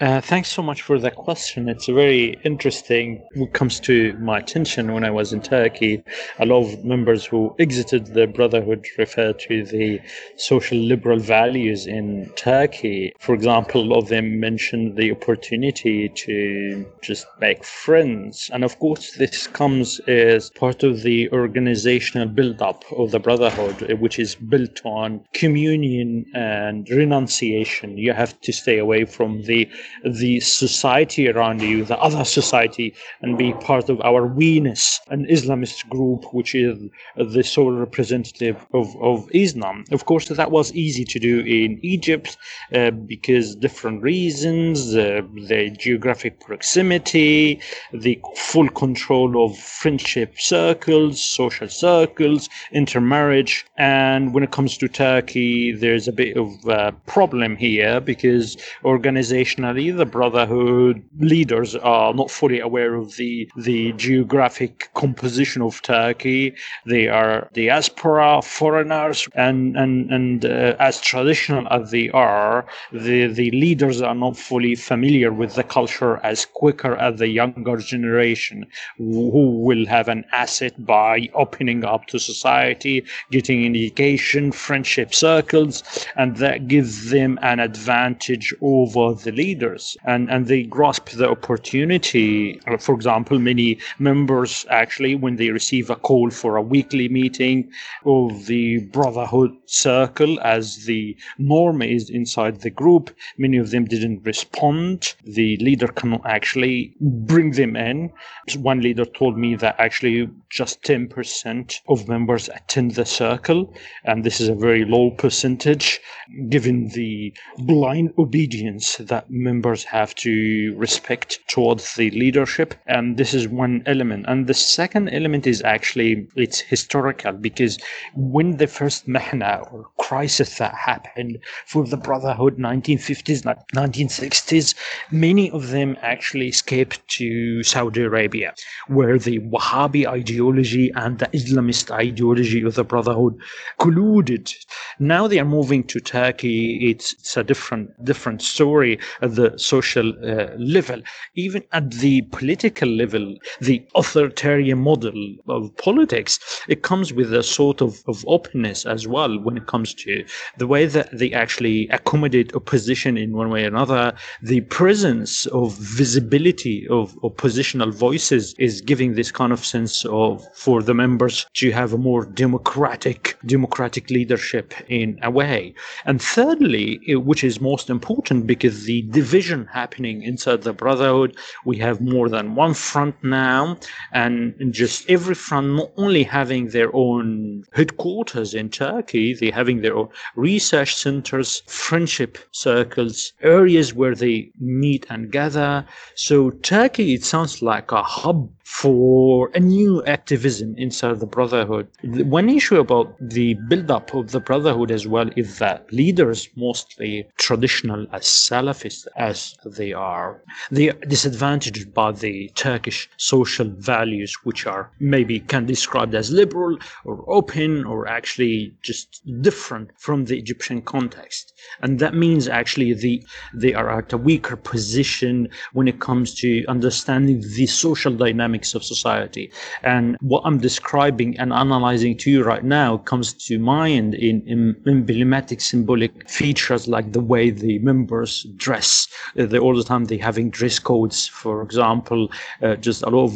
Uh, 0.00 0.20
thanks 0.20 0.50
so 0.50 0.60
much 0.60 0.82
for 0.82 0.98
that 0.98 1.14
question. 1.14 1.68
It's 1.68 1.86
very 1.86 2.36
interesting. 2.42 3.22
What 3.36 3.52
comes 3.52 3.78
to 3.80 4.12
my 4.14 4.38
attention 4.40 4.92
when 4.92 5.04
I 5.04 5.10
was 5.10 5.32
in 5.32 5.40
Turkey, 5.40 6.02
a 6.40 6.46
lot 6.46 6.64
of 6.64 6.84
members 6.84 7.24
who 7.24 7.54
exited 7.60 8.06
the 8.06 8.26
Brotherhood 8.26 8.84
refer 8.98 9.32
to 9.32 9.64
the 9.64 10.00
social 10.36 10.78
liberal 10.78 11.20
values 11.20 11.86
in 11.86 12.28
Turkey. 12.34 13.12
For 13.20 13.36
example, 13.36 13.82
a 13.82 13.86
lot 13.86 13.98
of 13.98 14.08
them 14.08 14.40
mentioned 14.40 14.96
the 14.96 15.12
opportunity 15.12 16.08
to 16.08 16.84
just 17.00 17.26
make 17.40 17.62
friends. 17.62 18.50
And 18.52 18.64
of 18.64 18.76
course, 18.80 19.12
this 19.12 19.46
comes 19.46 20.00
as 20.08 20.50
part 20.50 20.82
of 20.82 21.04
the 21.04 21.30
organizational 21.30 22.26
build-up 22.26 22.84
of 22.96 23.12
the 23.12 23.20
Brotherhood, 23.20 23.92
which 24.00 24.18
is 24.18 24.34
built 24.34 24.80
on 24.84 25.24
communion 25.34 26.26
and 26.34 26.90
renunciation. 26.90 27.96
You 27.96 28.12
have 28.12 28.40
to 28.40 28.52
stay 28.52 28.78
away 28.78 29.04
from 29.04 29.42
the 29.42 29.70
the 30.04 30.40
society 30.40 31.28
around 31.28 31.60
you, 31.62 31.84
the 31.84 31.98
other 31.98 32.24
society, 32.24 32.94
and 33.22 33.38
be 33.38 33.52
part 33.54 33.88
of 33.88 34.00
our 34.02 34.26
weeness, 34.26 35.00
an 35.08 35.26
Islamist 35.26 35.88
group, 35.88 36.24
which 36.32 36.54
is 36.54 36.78
the 37.16 37.42
sole 37.42 37.72
representative 37.72 38.56
of, 38.72 38.94
of 39.00 39.28
Islam. 39.32 39.84
Of 39.92 40.04
course, 40.06 40.28
that 40.28 40.50
was 40.50 40.72
easy 40.74 41.04
to 41.04 41.18
do 41.18 41.40
in 41.40 41.78
Egypt 41.82 42.36
uh, 42.72 42.90
because 42.90 43.54
different 43.56 44.02
reasons, 44.02 44.94
uh, 44.94 45.22
the 45.48 45.70
geographic 45.70 46.40
proximity, 46.40 47.60
the 47.92 48.20
full 48.36 48.68
control 48.68 49.44
of 49.44 49.56
friendship 49.58 50.40
circles, 50.40 51.22
social 51.22 51.68
circles, 51.68 52.48
intermarriage. 52.72 53.64
And 53.76 54.34
when 54.34 54.44
it 54.44 54.50
comes 54.50 54.76
to 54.78 54.88
Turkey, 54.88 55.72
there's 55.72 56.08
a 56.08 56.12
bit 56.12 56.36
of 56.36 56.48
a 56.66 56.92
problem 57.06 57.56
here 57.56 58.00
because 58.00 58.56
organizational 58.84 59.73
the 59.74 60.06
Brotherhood 60.06 61.02
leaders 61.18 61.74
are 61.74 62.14
not 62.14 62.30
fully 62.30 62.60
aware 62.60 62.94
of 62.94 63.16
the 63.16 63.48
the 63.56 63.92
geographic 63.94 64.88
composition 64.94 65.62
of 65.62 65.82
Turkey. 65.82 66.54
They 66.86 67.08
are 67.08 67.48
diaspora, 67.54 68.42
foreigners, 68.42 69.28
and 69.34 69.76
and 69.76 70.10
and 70.12 70.44
uh, 70.44 70.76
as 70.78 71.00
traditional 71.00 71.66
as 71.70 71.90
they 71.90 72.08
are, 72.10 72.66
the 72.92 73.26
the 73.26 73.50
leaders 73.50 74.00
are 74.00 74.14
not 74.14 74.36
fully 74.36 74.76
familiar 74.76 75.32
with 75.32 75.54
the 75.56 75.64
culture 75.64 76.20
as 76.22 76.46
quicker 76.46 76.94
as 76.96 77.18
the 77.18 77.28
younger 77.28 77.78
generation, 77.78 78.66
who 78.98 79.62
will 79.66 79.86
have 79.86 80.08
an 80.08 80.24
asset 80.32 80.74
by 80.86 81.28
opening 81.34 81.84
up 81.84 82.06
to 82.06 82.18
society, 82.18 83.04
getting 83.32 83.66
an 83.66 83.74
education, 83.74 84.52
friendship 84.52 85.12
circles, 85.14 85.82
and 86.16 86.36
that 86.36 86.68
gives 86.68 87.10
them 87.10 87.38
an 87.42 87.58
advantage 87.58 88.54
over 88.60 89.14
the 89.14 89.32
leaders 89.32 89.63
leaders 89.64 89.96
and, 90.04 90.30
and 90.30 90.46
they 90.46 90.62
grasp 90.62 91.10
the 91.10 91.28
opportunity. 91.28 92.60
Uh, 92.66 92.76
for 92.76 92.94
example, 92.94 93.38
many 93.38 93.78
members 93.98 94.66
actually, 94.70 95.14
when 95.14 95.36
they 95.36 95.50
receive 95.50 95.90
a 95.90 95.96
call 95.96 96.30
for 96.30 96.56
a 96.56 96.62
weekly 96.62 97.08
meeting 97.08 97.70
of 98.04 98.46
the 98.46 98.78
Brotherhood 98.92 99.52
Circle, 99.66 100.40
as 100.40 100.84
the 100.84 101.16
norm 101.38 101.82
is 101.82 102.10
inside 102.10 102.60
the 102.60 102.70
group, 102.70 103.10
many 103.38 103.56
of 103.58 103.70
them 103.70 103.84
didn't 103.84 104.22
respond. 104.24 105.14
The 105.24 105.56
leader 105.58 105.88
cannot 105.88 106.22
actually 106.26 106.94
bring 107.00 107.52
them 107.52 107.76
in. 107.76 108.12
One 108.56 108.80
leader 108.80 109.04
told 109.04 109.38
me 109.38 109.56
that 109.56 109.76
actually 109.78 110.28
just 110.50 110.82
10% 110.82 111.80
of 111.88 112.08
members 112.08 112.48
attend 112.48 112.92
the 112.92 113.06
circle, 113.06 113.74
and 114.04 114.24
this 114.24 114.40
is 114.40 114.48
a 114.48 114.54
very 114.54 114.84
low 114.84 115.10
percentage 115.10 116.00
given 116.48 116.88
the 116.88 117.32
blind 117.58 118.12
obedience 118.18 118.96
that 118.96 119.30
members 119.30 119.53
have 119.62 120.14
to 120.16 120.74
respect 120.76 121.40
towards 121.48 121.94
the 121.94 122.10
leadership. 122.10 122.74
And 122.86 123.16
this 123.16 123.34
is 123.34 123.48
one 123.48 123.82
element. 123.86 124.26
And 124.28 124.46
the 124.46 124.54
second 124.54 125.08
element 125.10 125.46
is 125.46 125.62
actually 125.62 126.26
it's 126.36 126.60
historical 126.60 127.32
because 127.32 127.78
when 128.14 128.56
the 128.56 128.66
first 128.66 129.06
mihna 129.06 129.72
or 129.72 129.86
crisis 129.98 130.58
that 130.58 130.74
happened 130.74 131.38
for 131.66 131.86
the 131.86 131.96
Brotherhood 131.96 132.58
1950s, 132.58 133.42
1960s, 133.74 134.74
many 135.10 135.50
of 135.50 135.70
them 135.70 135.96
actually 136.02 136.48
escaped 136.48 137.06
to 137.08 137.62
Saudi 137.62 138.02
Arabia, 138.02 138.54
where 138.88 139.18
the 139.18 139.38
Wahhabi 139.40 140.06
ideology 140.06 140.90
and 140.94 141.18
the 141.18 141.26
Islamist 141.26 141.90
ideology 141.90 142.62
of 142.62 142.74
the 142.74 142.84
Brotherhood 142.84 143.38
colluded. 143.80 144.54
Now 144.98 145.26
they 145.26 145.38
are 145.38 145.44
moving 145.44 145.84
to 145.84 146.00
Turkey. 146.00 146.90
It's, 146.90 147.12
it's 147.14 147.36
a 147.36 147.42
different 147.42 148.04
different 148.04 148.42
story 148.42 148.98
at 149.22 149.34
the 149.44 149.58
social 149.58 150.08
uh, 150.24 150.48
level. 150.58 151.00
Even 151.34 151.62
at 151.72 151.90
the 152.04 152.22
political 152.38 152.88
level, 152.88 153.34
the 153.60 153.78
authoritarian 153.94 154.78
model 154.78 155.20
of 155.48 155.76
politics, 155.76 156.38
it 156.68 156.82
comes 156.82 157.12
with 157.12 157.32
a 157.32 157.42
sort 157.42 157.80
of, 157.80 158.02
of 158.06 158.24
openness 158.26 158.86
as 158.86 159.06
well 159.06 159.38
when 159.44 159.56
it 159.56 159.66
comes 159.66 159.94
to 159.94 160.24
the 160.58 160.66
way 160.66 160.86
that 160.86 161.08
they 161.18 161.32
actually 161.32 161.88
accommodate 161.88 162.54
opposition 162.54 163.16
in 163.16 163.32
one 163.32 163.50
way 163.50 163.64
or 163.64 163.68
another. 163.68 164.14
The 164.42 164.62
presence 164.62 165.46
of 165.46 165.76
visibility 165.78 166.86
of 166.88 167.16
oppositional 167.22 167.90
voices 167.90 168.54
is 168.58 168.80
giving 168.80 169.14
this 169.14 169.30
kind 169.40 169.52
of 169.52 169.64
sense 169.64 170.04
of 170.06 170.44
for 170.54 170.82
the 170.82 170.94
members 170.94 171.46
to 171.54 171.70
have 171.72 171.92
a 171.92 171.98
more 171.98 172.24
democratic 172.24 173.36
democratic 173.46 174.10
leadership 174.10 174.74
in 174.88 175.18
a 175.22 175.30
way. 175.30 175.74
And 176.04 176.20
thirdly, 176.20 177.00
which 177.30 177.42
is 177.44 177.60
most 177.60 177.90
important 177.90 178.46
because 178.46 178.84
the 178.84 179.02
division 179.02 179.33
happening 179.72 180.22
inside 180.22 180.62
the 180.62 180.72
brotherhood, 180.72 181.36
we 181.64 181.76
have 181.78 182.00
more 182.00 182.28
than 182.28 182.54
one 182.54 182.72
front 182.72 183.16
now, 183.24 183.76
and 184.12 184.54
just 184.72 185.10
every 185.10 185.34
front 185.34 185.74
not 185.74 185.90
only 185.96 186.22
having 186.22 186.68
their 186.68 186.94
own 186.94 187.64
headquarters 187.72 188.54
in 188.54 188.70
Turkey, 188.70 189.34
they 189.34 189.50
having 189.50 189.80
their 189.80 189.96
own 189.96 190.08
research 190.36 190.94
centers, 190.94 191.62
friendship 191.66 192.38
circles, 192.52 193.32
areas 193.42 193.92
where 193.92 194.14
they 194.14 194.52
meet 194.60 195.04
and 195.10 195.32
gather. 195.32 195.84
So 196.14 196.50
Turkey, 196.50 197.14
it 197.14 197.24
sounds 197.24 197.60
like 197.60 197.90
a 197.90 198.04
hub 198.04 198.48
for 198.64 199.50
a 199.54 199.60
new 199.60 200.02
activism 200.04 200.74
inside 200.78 201.20
the 201.20 201.26
Brotherhood. 201.26 201.86
One 202.02 202.48
issue 202.48 202.78
about 202.78 203.14
the 203.20 203.54
build-up 203.68 204.14
of 204.14 204.30
the 204.30 204.40
Brotherhood 204.40 204.90
as 204.90 205.06
well 205.06 205.28
is 205.36 205.58
that 205.58 205.92
leaders, 205.92 206.48
mostly 206.56 207.28
traditional 207.36 208.06
as 208.12 208.24
Salafists 208.24 209.06
as 209.16 209.54
they 209.66 209.92
are, 209.92 210.42
they 210.70 210.90
are 210.90 210.98
disadvantaged 211.06 211.92
by 211.92 212.12
the 212.12 212.50
Turkish 212.54 213.08
social 213.18 213.68
values, 213.68 214.34
which 214.44 214.66
are 214.66 214.90
maybe 214.98 215.40
can 215.40 215.66
be 215.66 215.74
described 215.74 216.14
as 216.14 216.30
liberal 216.30 216.78
or 217.04 217.22
open 217.28 217.84
or 217.84 218.08
actually 218.08 218.74
just 218.82 219.20
different 219.42 219.90
from 219.98 220.24
the 220.24 220.38
Egyptian 220.38 220.80
context. 220.80 221.52
And 221.82 221.98
that 221.98 222.14
means 222.14 222.48
actually 222.48 222.94
the 222.94 223.22
they 223.52 223.74
are 223.74 223.98
at 223.98 224.12
a 224.12 224.18
weaker 224.18 224.56
position 224.56 225.48
when 225.74 225.86
it 225.86 226.00
comes 226.00 226.34
to 226.36 226.64
understanding 226.66 227.42
the 227.56 227.66
social 227.66 228.14
dynamics 228.14 228.53
dynamics 228.54 228.74
of 228.74 228.84
society. 228.84 229.50
And 229.82 230.16
what 230.20 230.42
I'm 230.44 230.58
describing 230.58 231.38
and 231.38 231.52
analyzing 231.52 232.16
to 232.18 232.30
you 232.30 232.44
right 232.44 232.64
now 232.64 232.98
comes 232.98 233.32
to 233.48 233.58
mind 233.58 234.14
in, 234.14 234.42
in 234.46 234.76
emblematic 234.86 235.60
symbolic 235.60 236.28
features 236.28 236.88
like 236.88 237.12
the 237.12 237.20
way 237.20 237.50
the 237.50 237.78
members 237.80 238.46
dress. 238.56 239.08
Uh, 239.38 239.46
they 239.46 239.58
all 239.58 239.76
the 239.76 239.84
time 239.84 240.06
they 240.06 240.18
having 240.18 240.50
dress 240.50 240.78
codes. 240.78 241.26
For 241.26 241.62
example, 241.62 242.28
uh, 242.62 242.76
just 242.76 243.02
a 243.02 243.10
lot 243.10 243.24
of 243.24 243.32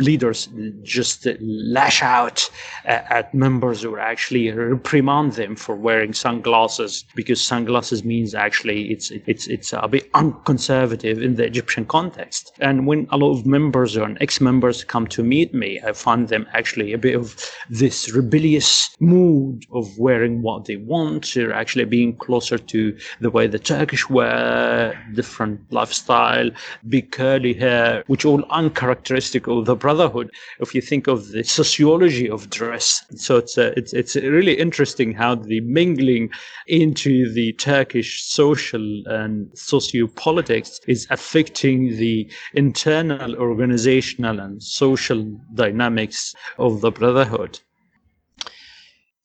leaders 0.00 0.48
just 0.82 1.26
lash 1.40 2.02
out 2.02 2.50
at, 2.84 3.04
at 3.10 3.34
members 3.34 3.84
or 3.84 3.98
actually 3.98 4.50
reprimand 4.50 5.32
them 5.32 5.56
for 5.56 5.76
wearing 5.76 6.14
sunglasses 6.14 7.04
because 7.14 7.40
sunglasses 7.46 8.04
means 8.04 8.34
actually 8.34 8.90
it's 8.92 9.10
it's 9.26 9.46
it's 9.48 9.72
a 9.72 9.88
bit 9.88 10.08
unconservative 10.14 11.22
in 11.22 11.36
the 11.36 11.44
Egyptian 11.44 11.84
context. 11.84 12.52
And 12.60 12.86
when 12.86 13.06
a 13.10 13.16
lot 13.16 13.32
of 13.32 13.46
members 13.46 13.96
or 13.96 14.02
ex-members 14.20 14.61
members 14.62 14.84
come 14.84 15.08
to 15.08 15.24
meet 15.24 15.52
me, 15.52 15.80
I 15.84 15.92
find 15.92 16.28
them 16.28 16.46
actually 16.52 16.92
a 16.92 16.98
bit 16.98 17.16
of 17.16 17.34
this 17.68 18.12
rebellious 18.12 18.96
mood 19.00 19.64
of 19.72 19.98
wearing 19.98 20.42
what 20.42 20.66
they 20.66 20.76
want, 20.76 21.36
or 21.36 21.52
actually 21.52 21.84
being 21.84 22.16
closer 22.16 22.58
to 22.58 22.96
the 23.20 23.30
way 23.30 23.48
the 23.48 23.58
Turkish 23.58 24.08
wear, 24.08 24.94
different 25.14 25.60
lifestyle, 25.72 26.48
big 26.88 27.10
curly 27.10 27.54
hair, 27.54 28.04
which 28.06 28.24
all 28.24 28.44
uncharacteristic 28.50 29.48
of 29.48 29.66
the 29.66 29.74
Brotherhood. 29.74 30.30
If 30.60 30.76
you 30.76 30.80
think 30.80 31.08
of 31.08 31.32
the 31.32 31.42
sociology 31.42 32.30
of 32.30 32.48
dress, 32.50 33.04
so 33.16 33.38
it's 33.38 33.58
uh, 33.58 33.72
it's 33.76 33.92
it's 33.92 34.14
really 34.14 34.54
interesting 34.66 35.12
how 35.12 35.34
the 35.34 35.60
mingling 35.62 36.30
into 36.68 37.32
the 37.32 37.52
Turkish 37.54 38.22
social 38.22 39.02
and 39.06 39.50
socio-politics 39.58 40.80
is 40.86 41.08
affecting 41.10 41.96
the 41.96 42.30
internal 42.54 43.34
organizational 43.36 44.38
and 44.38 44.51
and 44.52 44.62
social 44.62 45.22
dynamics 45.54 46.34
of 46.58 46.80
the 46.80 46.90
brotherhood. 46.90 47.60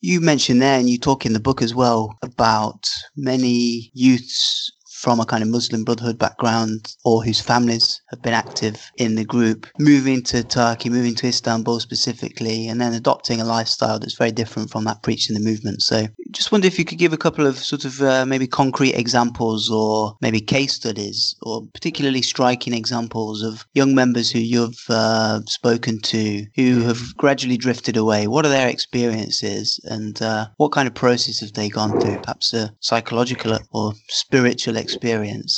You 0.01 0.21
mentioned 0.21 0.61
there, 0.61 0.79
and 0.79 0.89
you 0.89 0.97
talk 0.97 1.25
in 1.25 1.33
the 1.33 1.39
book 1.39 1.61
as 1.61 1.73
well 1.75 2.17
about 2.21 2.87
many 3.15 3.91
youths 3.93 4.71
from 4.97 5.19
a 5.19 5.25
kind 5.25 5.43
of 5.43 5.49
Muslim 5.49 5.83
Brotherhood 5.83 6.17
background 6.17 6.95
or 7.05 7.23
whose 7.23 7.39
families 7.39 8.01
have 8.09 8.21
been 8.23 8.33
active 8.33 8.91
in 8.97 9.13
the 9.13 9.23
group, 9.23 9.67
moving 9.77 10.23
to 10.23 10.43
Turkey, 10.43 10.89
moving 10.89 11.13
to 11.15 11.27
Istanbul 11.27 11.79
specifically, 11.79 12.67
and 12.67 12.81
then 12.81 12.93
adopting 12.93 13.39
a 13.39 13.45
lifestyle 13.45 13.99
that's 13.99 14.17
very 14.17 14.31
different 14.31 14.71
from 14.71 14.85
that 14.85 15.03
preached 15.03 15.29
in 15.29 15.35
the 15.35 15.49
movement. 15.49 15.83
So 15.83 16.07
just 16.31 16.51
wonder 16.51 16.65
if 16.65 16.79
you 16.79 16.85
could 16.85 16.97
give 16.97 17.13
a 17.13 17.17
couple 17.17 17.45
of 17.45 17.57
sort 17.59 17.85
of 17.85 18.01
uh, 18.01 18.25
maybe 18.25 18.47
concrete 18.47 18.95
examples 18.95 19.69
or 19.69 20.17
maybe 20.19 20.39
case 20.41 20.73
studies 20.73 21.35
or 21.43 21.67
particularly 21.73 22.23
striking 22.23 22.73
examples 22.73 23.43
of 23.43 23.65
young 23.75 23.93
members 23.93 24.31
who 24.31 24.39
you've 24.39 24.83
uh, 24.89 25.41
spoken 25.45 26.01
to 26.01 26.45
who 26.55 26.81
have 26.81 27.15
gradually 27.17 27.57
drifted 27.57 27.97
away. 27.97 28.25
What 28.25 28.45
are 28.45 28.49
their 28.49 28.67
experiences 28.67 29.79
and 29.83 30.19
uh, 30.23 30.47
what 30.57 30.71
kind 30.71 30.87
of 30.87 30.95
process 30.95 31.39
have 31.41 31.53
they 31.53 31.69
gone 31.69 31.99
through? 31.99 32.17
Perhaps 32.17 32.53
a 32.53 32.73
psychological 32.79 33.59
or 33.71 33.93
spiritual 34.09 34.75
experience. 34.75 34.86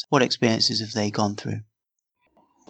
What 0.09 0.23
experiences 0.23 0.79
have 0.81 0.93
they 0.93 1.11
gone 1.11 1.35
through? 1.35 1.61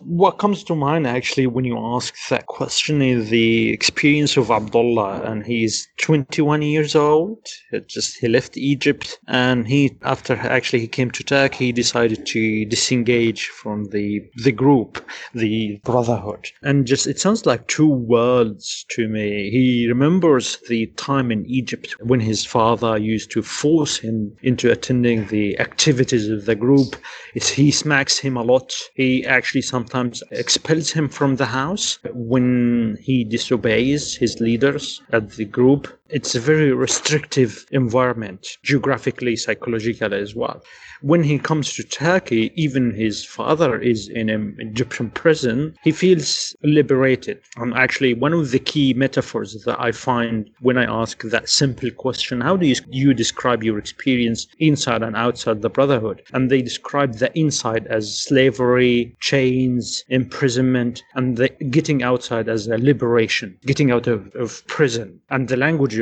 What 0.01 0.37
comes 0.37 0.63
to 0.65 0.75
mind 0.75 1.05
actually 1.05 1.47
when 1.47 1.65
you 1.65 1.77
ask 1.77 2.15
that 2.29 2.45
question 2.45 3.01
is 3.01 3.29
the 3.29 3.71
experience 3.71 4.37
of 4.37 4.49
Abdullah, 4.49 5.21
and 5.23 5.45
he's 5.45 5.87
21 5.97 6.61
years 6.61 6.95
old. 6.95 7.45
It 7.71 7.87
just 7.89 8.17
he 8.19 8.27
left 8.29 8.55
Egypt, 8.55 9.19
and 9.27 9.67
he 9.67 9.97
after 10.03 10.35
actually 10.35 10.79
he 10.79 10.87
came 10.87 11.11
to 11.11 11.23
Turkey, 11.23 11.65
he 11.65 11.71
decided 11.71 12.25
to 12.27 12.65
disengage 12.65 13.47
from 13.47 13.85
the 13.85 14.21
the 14.43 14.53
group, 14.53 15.05
the 15.33 15.81
Brotherhood, 15.83 16.47
and 16.63 16.87
just 16.87 17.05
it 17.05 17.19
sounds 17.19 17.45
like 17.45 17.67
two 17.67 17.89
worlds 17.89 18.85
to 18.91 19.09
me. 19.09 19.49
He 19.49 19.87
remembers 19.87 20.59
the 20.69 20.87
time 20.95 21.29
in 21.29 21.45
Egypt 21.45 21.95
when 21.99 22.21
his 22.21 22.45
father 22.45 22.97
used 22.97 23.31
to 23.31 23.41
force 23.41 23.97
him 23.97 24.35
into 24.43 24.71
attending 24.71 25.27
the 25.27 25.59
activities 25.59 26.29
of 26.29 26.45
the 26.45 26.55
group. 26.55 26.95
It's, 27.35 27.49
he 27.49 27.69
smacks 27.71 28.17
him 28.17 28.37
a 28.37 28.43
lot. 28.43 28.73
He 28.95 29.25
actually 29.25 29.61
sometimes 29.61 29.88
sometimes 29.89 30.21
expels 30.31 30.91
him 30.91 31.09
from 31.09 31.35
the 31.37 31.45
house 31.45 31.97
when 32.13 32.97
he 33.01 33.23
disobeys 33.23 34.15
his 34.15 34.39
leaders 34.39 35.01
at 35.11 35.31
the 35.31 35.45
group. 35.45 35.98
It's 36.09 36.35
a 36.35 36.39
very 36.39 36.71
restrictive 36.73 37.65
environment, 37.71 38.57
geographically, 38.63 39.35
psychologically 39.35 40.17
as 40.17 40.35
well 40.35 40.61
when 41.01 41.23
he 41.23 41.39
comes 41.39 41.73
to 41.73 41.83
Turkey, 41.83 42.51
even 42.55 42.93
his 42.93 43.23
father 43.23 43.79
is 43.79 44.09
in 44.09 44.29
an 44.29 44.55
Egyptian 44.59 45.09
prison, 45.09 45.75
he 45.83 45.91
feels 45.91 46.55
liberated. 46.63 47.39
And 47.57 47.73
actually, 47.73 48.13
one 48.13 48.33
of 48.33 48.51
the 48.51 48.59
key 48.59 48.93
metaphors 48.93 49.63
that 49.63 49.79
I 49.79 49.91
find 49.91 50.49
when 50.59 50.77
I 50.77 50.85
ask 50.85 51.21
that 51.23 51.49
simple 51.49 51.91
question, 51.91 52.41
how 52.41 52.57
do 52.57 52.67
you, 52.67 52.75
you 52.89 53.13
describe 53.13 53.63
your 53.63 53.77
experience 53.77 54.47
inside 54.59 55.01
and 55.01 55.15
outside 55.15 55.61
the 55.61 55.69
Brotherhood? 55.69 56.21
And 56.33 56.49
they 56.49 56.61
describe 56.61 57.15
the 57.15 57.37
inside 57.37 57.87
as 57.87 58.17
slavery, 58.19 59.15
chains, 59.19 60.03
imprisonment, 60.09 61.03
and 61.15 61.37
the 61.37 61.49
getting 61.69 62.03
outside 62.03 62.49
as 62.49 62.67
a 62.67 62.77
liberation, 62.77 63.57
getting 63.65 63.91
out 63.91 64.07
of, 64.07 64.35
of 64.35 64.65
prison. 64.67 65.19
And 65.29 65.47
the 65.47 65.57
language 65.57 65.97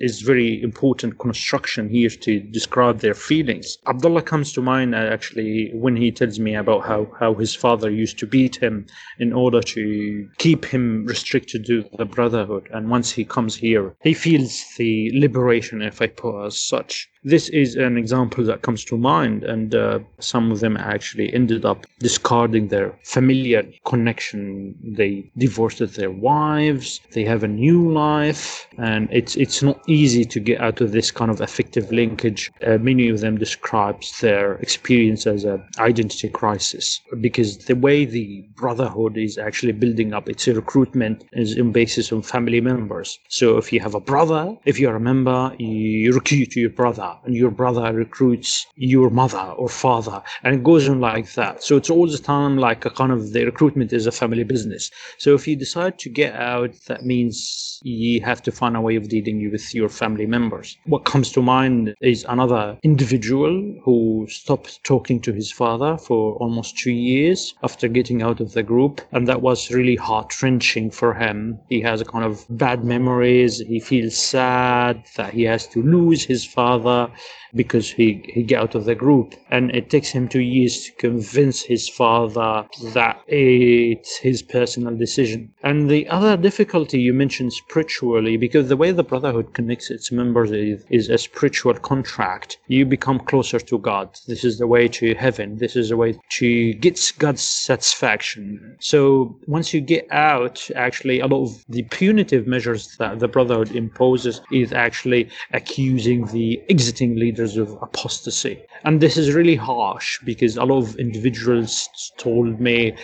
is 0.00 0.22
very 0.22 0.62
important 0.62 1.18
construction 1.18 1.88
here 1.88 2.10
to 2.10 2.40
describe 2.40 2.98
their 3.00 3.14
feelings. 3.14 3.78
Abdullah 3.86 4.22
comes 4.22 4.40
comes 4.40 4.54
to 4.54 4.62
mind 4.62 4.94
uh, 4.94 4.98
actually 4.98 5.70
when 5.74 5.96
he 5.96 6.10
tells 6.10 6.38
me 6.38 6.54
about 6.54 6.82
how, 6.86 7.06
how 7.20 7.34
his 7.34 7.54
father 7.54 7.90
used 7.90 8.18
to 8.18 8.26
beat 8.26 8.56
him 8.56 8.86
in 9.18 9.32
order 9.34 9.60
to 9.60 10.26
keep 10.38 10.64
him 10.64 11.04
restricted 11.04 11.66
to 11.66 11.84
the 11.98 12.06
brotherhood. 12.06 12.68
And 12.72 12.88
once 12.88 13.12
he 13.12 13.24
comes 13.24 13.54
here, 13.54 13.94
he 14.02 14.14
feels 14.14 14.64
the 14.78 15.10
liberation, 15.12 15.82
if 15.82 16.00
I 16.00 16.06
put 16.06 16.46
as 16.46 16.58
such. 16.58 17.10
This 17.22 17.50
is 17.50 17.76
an 17.76 17.98
example 17.98 18.44
that 18.44 18.62
comes 18.62 18.82
to 18.86 18.96
mind, 18.96 19.44
and 19.44 19.74
uh, 19.74 19.98
some 20.20 20.50
of 20.50 20.60
them 20.60 20.78
actually 20.78 21.28
ended 21.34 21.66
up 21.66 21.84
discarding 21.98 22.68
their 22.68 22.98
familiar 23.04 23.62
connection. 23.84 24.74
They 24.82 25.30
divorced 25.36 25.80
their 25.96 26.10
wives, 26.10 27.00
they 27.12 27.24
have 27.24 27.42
a 27.44 27.48
new 27.48 27.92
life, 27.92 28.66
and 28.78 29.06
it's 29.12 29.36
it's 29.40 29.62
not 29.62 29.78
easy 29.88 30.24
to 30.26 30.38
get 30.38 30.60
out 30.60 30.82
of 30.82 30.92
this 30.92 31.10
kind 31.10 31.30
of 31.30 31.40
affective 31.40 31.90
linkage. 31.90 32.52
Uh, 32.66 32.76
many 32.76 33.08
of 33.08 33.20
them 33.20 33.38
describes 33.38 34.20
their 34.20 34.56
experience 34.66 35.26
as 35.26 35.44
an 35.44 35.62
identity 35.78 36.28
crisis 36.28 37.00
because 37.22 37.50
the 37.70 37.74
way 37.86 38.04
the 38.04 38.46
brotherhood 38.54 39.16
is 39.16 39.38
actually 39.38 39.72
building 39.72 40.12
up 40.12 40.28
its 40.28 40.46
recruitment 40.46 41.24
is 41.32 41.56
in 41.56 41.72
basis 41.72 42.12
on 42.12 42.20
family 42.20 42.60
members. 42.60 43.18
So 43.28 43.56
if 43.56 43.72
you 43.72 43.80
have 43.80 43.94
a 43.94 44.00
brother, 44.12 44.54
if 44.66 44.78
you're 44.78 44.96
a 44.96 45.00
member, 45.00 45.54
you 45.58 46.12
recruit 46.12 46.54
your 46.54 46.68
brother 46.70 47.10
and 47.24 47.34
your 47.34 47.50
brother 47.50 47.94
recruits 47.94 48.66
your 48.76 49.08
mother 49.08 49.46
or 49.56 49.70
father 49.70 50.22
and 50.42 50.54
it 50.54 50.62
goes 50.62 50.88
on 50.88 51.00
like 51.00 51.32
that 51.34 51.62
so 51.62 51.76
it's 51.76 51.90
all 51.90 52.06
the 52.06 52.18
time 52.18 52.56
like 52.56 52.84
a 52.84 52.90
kind 52.90 53.12
of 53.12 53.32
the 53.32 53.44
recruitment 53.44 53.92
is 53.92 54.06
a 54.06 54.12
family 54.12 54.44
business 54.44 54.90
so 55.18 55.34
if 55.34 55.46
you 55.46 55.56
decide 55.56 55.98
to 55.98 56.08
get 56.08 56.34
out 56.34 56.72
that 56.86 57.04
means 57.04 57.80
you 57.82 58.20
have 58.20 58.42
to 58.42 58.52
find 58.52 58.76
a 58.76 58.80
way 58.80 58.96
of 58.96 59.08
dealing 59.30 59.52
with 59.52 59.74
your 59.74 59.88
family 59.88 60.26
members. 60.26 60.76
What 60.86 61.04
comes 61.04 61.32
to 61.32 61.42
mind 61.42 61.94
is 62.00 62.24
another 62.28 62.78
individual 62.82 63.74
who 63.84 64.26
stopped 64.28 64.82
talking 64.84 65.20
to 65.20 65.32
his 65.32 65.52
father 65.52 65.96
for 65.96 66.34
almost 66.36 66.78
two 66.78 66.92
years 66.92 67.54
after 67.62 67.88
getting 67.88 68.22
out 68.22 68.40
of 68.40 68.52
the 68.52 68.62
group 68.62 69.00
and 69.12 69.26
that 69.28 69.42
was 69.42 69.70
really 69.70 69.96
heart 69.96 70.42
wrenching 70.42 70.90
for 70.90 71.14
him. 71.14 71.58
He 71.68 71.80
has 71.82 72.00
a 72.00 72.04
kind 72.04 72.24
of 72.24 72.44
bad 72.50 72.84
memories. 72.84 73.58
He 73.60 73.80
feels 73.80 74.16
sad 74.16 75.04
that 75.16 75.32
he 75.34 75.44
has 75.44 75.66
to 75.68 75.82
lose 75.82 76.24
his 76.24 76.44
father 76.44 77.10
because 77.54 77.90
he, 77.90 78.22
he 78.26 78.42
get 78.42 78.60
out 78.60 78.74
of 78.74 78.84
the 78.84 78.94
group. 78.94 79.34
And 79.50 79.74
it 79.74 79.90
takes 79.90 80.08
him 80.08 80.28
two 80.28 80.40
years 80.40 80.84
to 80.84 80.92
convince 80.92 81.62
his 81.62 81.88
father 81.88 82.66
that 82.94 83.20
it's 83.26 84.16
his 84.18 84.42
personal 84.42 84.96
decision. 84.96 85.52
And 85.62 85.90
the 85.90 86.08
other 86.08 86.36
difficulty 86.36 87.00
you 87.00 87.12
mentioned 87.12 87.52
spiritually 87.52 88.36
because 88.36 88.68
the 88.68 88.76
way 88.76 88.92
the 88.92 89.04
brotherhood 89.20 89.52
connects 89.52 89.90
its 89.90 90.10
members 90.10 90.50
is, 90.50 91.10
a 91.10 91.18
spiritual 91.18 91.74
contract. 91.74 92.56
You 92.68 92.86
become 92.86 93.18
closer 93.18 93.58
to 93.58 93.78
god. 93.78 94.18
This 94.26 94.44
is 94.44 94.58
the 94.58 94.66
way 94.66 94.88
to 94.88 95.14
heaven. 95.14 95.58
This 95.58 95.76
is 95.76 95.90
the 95.90 95.96
way 95.96 96.18
to 96.38 96.72
get 96.74 97.12
god's 97.18 97.42
satisfaction. 97.42 98.76
So 98.80 99.36
once 99.46 99.74
you 99.74 99.80
get 99.80 100.06
out 100.10 100.70
actually 100.74 101.20
a 101.20 101.26
lot 101.26 101.42
of 101.42 101.64
the 101.68 101.82
punitive 101.82 102.46
measures 102.46 102.96
that 102.98 103.18
the 103.18 103.28
brotherhood 103.28 103.76
imposes 103.76 104.40
is 104.52 104.72
actually 104.72 105.28
accusing 105.52 106.26
the 106.26 106.62
exiting 106.70 107.16
leaders 107.16 107.56
of 107.56 107.70
apostasy. 107.82 108.62
And 108.84 109.00
this 109.00 109.18
is 109.18 109.34
really 109.34 109.56
harsh 109.56 110.18
because 110.24 110.56
a 110.56 110.64
lot 110.64 110.78
of 110.78 110.96
individuals 110.96 111.88
told 112.16 112.60
me 112.60 112.94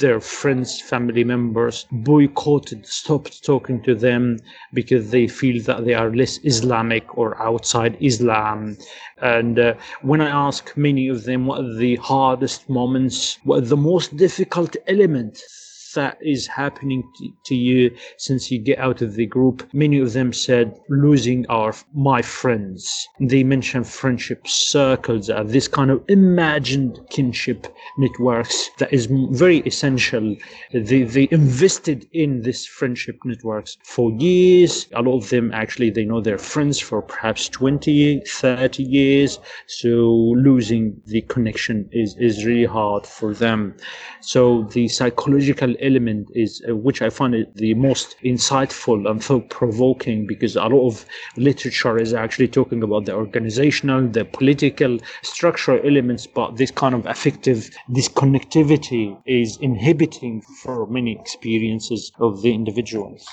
their 0.00 0.20
friends, 0.20 0.80
family 0.80 1.24
members 1.24 1.86
boycotted, 1.90 2.86
stopped 2.86 3.44
talking 3.44 3.82
to 3.82 3.94
them 3.94 4.38
because 4.72 5.10
they 5.10 5.26
feel 5.28 5.55
that 5.60 5.84
they 5.84 5.94
are 5.94 6.14
less 6.14 6.38
Islamic 6.44 7.16
or 7.16 7.40
outside 7.40 7.96
Islam. 8.00 8.76
And 9.20 9.58
uh, 9.58 9.74
when 10.02 10.20
I 10.20 10.28
ask 10.28 10.76
many 10.76 11.08
of 11.08 11.24
them 11.24 11.46
what 11.46 11.60
are 11.60 11.74
the 11.74 11.96
hardest 11.96 12.68
moments, 12.68 13.38
what 13.44 13.68
the 13.68 13.76
most 13.76 14.16
difficult 14.16 14.76
elements 14.86 15.65
that 15.96 16.18
is 16.22 16.46
happening 16.46 17.02
to, 17.44 17.54
you 17.54 17.90
since 18.16 18.50
you 18.50 18.58
get 18.58 18.78
out 18.78 19.02
of 19.02 19.14
the 19.14 19.26
group. 19.26 19.68
Many 19.72 19.98
of 19.98 20.12
them 20.12 20.32
said 20.32 20.78
losing 20.88 21.44
our 21.48 21.74
my 21.94 22.22
friends. 22.22 23.08
They 23.18 23.42
mentioned 23.42 23.88
friendship 23.88 24.46
circles, 24.46 25.28
uh, 25.28 25.42
this 25.42 25.66
kind 25.66 25.90
of 25.90 26.04
imagined 26.08 27.00
kinship 27.10 27.66
networks 27.98 28.70
that 28.78 28.92
is 28.92 29.06
very 29.30 29.58
essential. 29.60 30.36
They, 30.72 31.02
they 31.02 31.28
invested 31.30 32.06
in 32.12 32.42
this 32.42 32.66
friendship 32.66 33.18
networks 33.24 33.78
for 33.82 34.12
years. 34.12 34.86
A 34.94 35.02
lot 35.02 35.16
of 35.16 35.30
them 35.30 35.50
actually 35.52 35.90
they 35.90 36.04
know 36.04 36.20
their 36.20 36.38
friends 36.38 36.78
for 36.78 37.02
perhaps 37.02 37.48
20, 37.48 38.22
30 38.26 38.82
years. 38.82 39.38
So 39.66 39.88
losing 40.36 41.00
the 41.06 41.22
connection 41.22 41.88
is, 41.90 42.16
is 42.18 42.44
really 42.44 42.66
hard 42.66 43.06
for 43.06 43.34
them. 43.34 43.74
So 44.20 44.64
the 44.72 44.88
psychological 44.88 45.74
element 45.86 46.28
is 46.34 46.62
uh, 46.68 46.74
which 46.76 47.00
I 47.00 47.10
find 47.10 47.46
the 47.54 47.74
most 47.74 48.16
insightful 48.24 49.08
and 49.08 49.22
thought 49.22 49.48
provoking 49.50 50.26
because 50.26 50.56
a 50.56 50.62
lot 50.62 50.86
of 50.86 51.06
literature 51.36 51.96
is 51.98 52.12
actually 52.12 52.48
talking 52.48 52.82
about 52.82 53.04
the 53.06 53.14
organizational, 53.14 54.08
the 54.08 54.24
political, 54.24 54.98
structural 55.22 55.80
elements, 55.86 56.26
but 56.26 56.56
this 56.56 56.70
kind 56.70 56.94
of 56.94 57.06
affective 57.06 57.70
disconnectivity 57.90 59.16
is 59.26 59.56
inhibiting 59.58 60.42
for 60.62 60.86
many 60.86 61.12
experiences 61.18 62.12
of 62.18 62.42
the 62.42 62.52
individuals. 62.52 63.26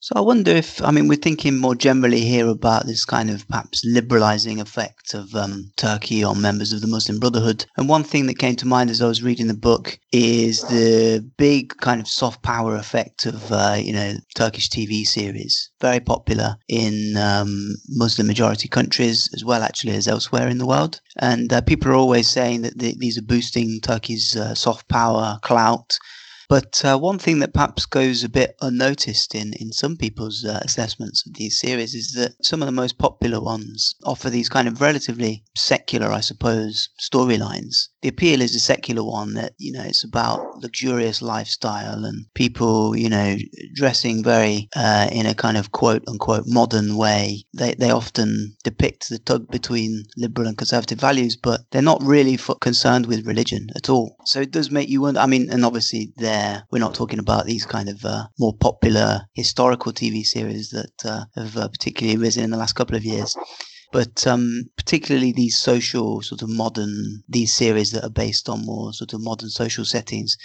So 0.00 0.12
I 0.14 0.20
wonder 0.20 0.52
if, 0.52 0.80
I 0.80 0.92
mean, 0.92 1.08
we're 1.08 1.16
thinking 1.16 1.58
more 1.58 1.74
generally 1.74 2.20
here 2.20 2.46
about 2.46 2.86
this 2.86 3.04
kind 3.04 3.30
of 3.30 3.48
perhaps 3.48 3.84
liberalizing 3.84 4.60
effect 4.60 5.12
of 5.12 5.34
um, 5.34 5.72
Turkey 5.76 6.22
on 6.22 6.40
members 6.40 6.72
of 6.72 6.80
the 6.80 6.86
Muslim 6.86 7.18
Brotherhood. 7.18 7.66
And 7.76 7.88
one 7.88 8.04
thing 8.04 8.26
that 8.26 8.38
came 8.38 8.54
to 8.56 8.66
mind 8.66 8.90
as 8.90 9.02
I 9.02 9.08
was 9.08 9.24
reading 9.24 9.48
the 9.48 9.54
book 9.54 9.98
is 10.12 10.62
the 10.62 11.28
big 11.36 11.76
kind 11.78 12.00
of 12.00 12.06
soft 12.06 12.42
power 12.42 12.76
effect 12.76 13.26
of, 13.26 13.50
uh, 13.50 13.76
you 13.76 13.92
know, 13.92 14.14
Turkish 14.36 14.68
TV 14.68 15.04
series. 15.04 15.68
Very 15.80 16.00
popular 16.00 16.56
in 16.68 17.16
um, 17.16 17.74
Muslim 17.88 18.28
majority 18.28 18.68
countries 18.68 19.28
as 19.34 19.44
well, 19.44 19.64
actually, 19.64 19.96
as 19.96 20.06
elsewhere 20.06 20.46
in 20.46 20.58
the 20.58 20.66
world. 20.66 21.00
And 21.16 21.52
uh, 21.52 21.60
people 21.60 21.90
are 21.90 21.96
always 21.96 22.30
saying 22.30 22.62
that 22.62 22.78
the, 22.78 22.94
these 22.98 23.18
are 23.18 23.22
boosting 23.22 23.80
Turkey's 23.82 24.36
uh, 24.36 24.54
soft 24.54 24.88
power, 24.88 25.40
clout 25.42 25.98
but 26.48 26.82
uh, 26.84 26.98
one 26.98 27.18
thing 27.18 27.40
that 27.40 27.52
perhaps 27.52 27.86
goes 27.86 28.24
a 28.24 28.28
bit 28.28 28.56
unnoticed 28.60 29.34
in, 29.34 29.52
in 29.54 29.72
some 29.72 29.96
people's 29.96 30.44
uh, 30.44 30.60
assessments 30.62 31.26
of 31.26 31.34
these 31.34 31.58
series 31.58 31.94
is 31.94 32.12
that 32.12 32.34
some 32.42 32.62
of 32.62 32.66
the 32.66 32.72
most 32.72 32.98
popular 32.98 33.40
ones 33.40 33.94
offer 34.04 34.30
these 34.30 34.48
kind 34.48 34.66
of 34.66 34.80
relatively 34.80 35.44
secular, 35.56 36.10
I 36.10 36.20
suppose, 36.20 36.88
storylines. 37.00 37.88
The 38.00 38.08
appeal 38.08 38.40
is 38.40 38.54
a 38.54 38.60
secular 38.60 39.04
one 39.04 39.34
that, 39.34 39.54
you 39.58 39.72
know, 39.72 39.82
it's 39.82 40.04
about 40.04 40.40
luxurious 40.62 41.20
lifestyle 41.20 42.04
and 42.04 42.26
people, 42.34 42.96
you 42.96 43.08
know, 43.08 43.36
dressing 43.74 44.22
very 44.22 44.68
uh, 44.76 45.08
in 45.10 45.26
a 45.26 45.34
kind 45.34 45.56
of 45.56 45.72
quote 45.72 46.04
unquote 46.08 46.44
modern 46.46 46.96
way. 46.96 47.44
They, 47.54 47.74
they 47.74 47.90
often 47.90 48.56
depict 48.62 49.08
the 49.08 49.18
tug 49.18 49.50
between 49.50 50.04
liberal 50.16 50.46
and 50.48 50.56
conservative 50.56 51.00
values, 51.00 51.36
but 51.36 51.62
they're 51.70 51.82
not 51.82 52.02
really 52.02 52.38
concerned 52.60 53.06
with 53.06 53.26
religion 53.26 53.68
at 53.76 53.88
all. 53.88 54.16
So 54.24 54.40
it 54.40 54.52
does 54.52 54.70
make 54.70 54.88
you 54.88 55.02
wonder. 55.02 55.20
I 55.20 55.26
mean, 55.26 55.50
and 55.50 55.64
obviously 55.64 56.12
they're 56.16 56.37
We're 56.70 56.86
not 56.86 56.94
talking 56.94 57.18
about 57.18 57.46
these 57.46 57.66
kind 57.66 57.88
of 57.88 58.04
uh, 58.04 58.26
more 58.38 58.54
popular 58.56 59.22
historical 59.34 59.92
TV 59.92 60.24
series 60.24 60.70
that 60.70 61.04
uh, 61.04 61.24
have 61.34 61.56
uh, 61.56 61.68
particularly 61.68 62.18
risen 62.18 62.44
in 62.44 62.50
the 62.50 62.56
last 62.56 62.74
couple 62.74 62.96
of 62.96 63.04
years. 63.04 63.36
But 63.92 64.26
um, 64.26 64.64
particularly 64.76 65.32
these 65.32 65.58
social, 65.58 66.20
sort 66.22 66.42
of 66.42 66.50
modern, 66.50 67.22
these 67.28 67.54
series 67.54 67.92
that 67.92 68.04
are 68.04 68.10
based 68.24 68.48
on 68.48 68.66
more 68.66 68.92
sort 68.92 69.14
of 69.14 69.22
modern 69.22 69.48
social 69.48 69.84
settings. 69.84 70.36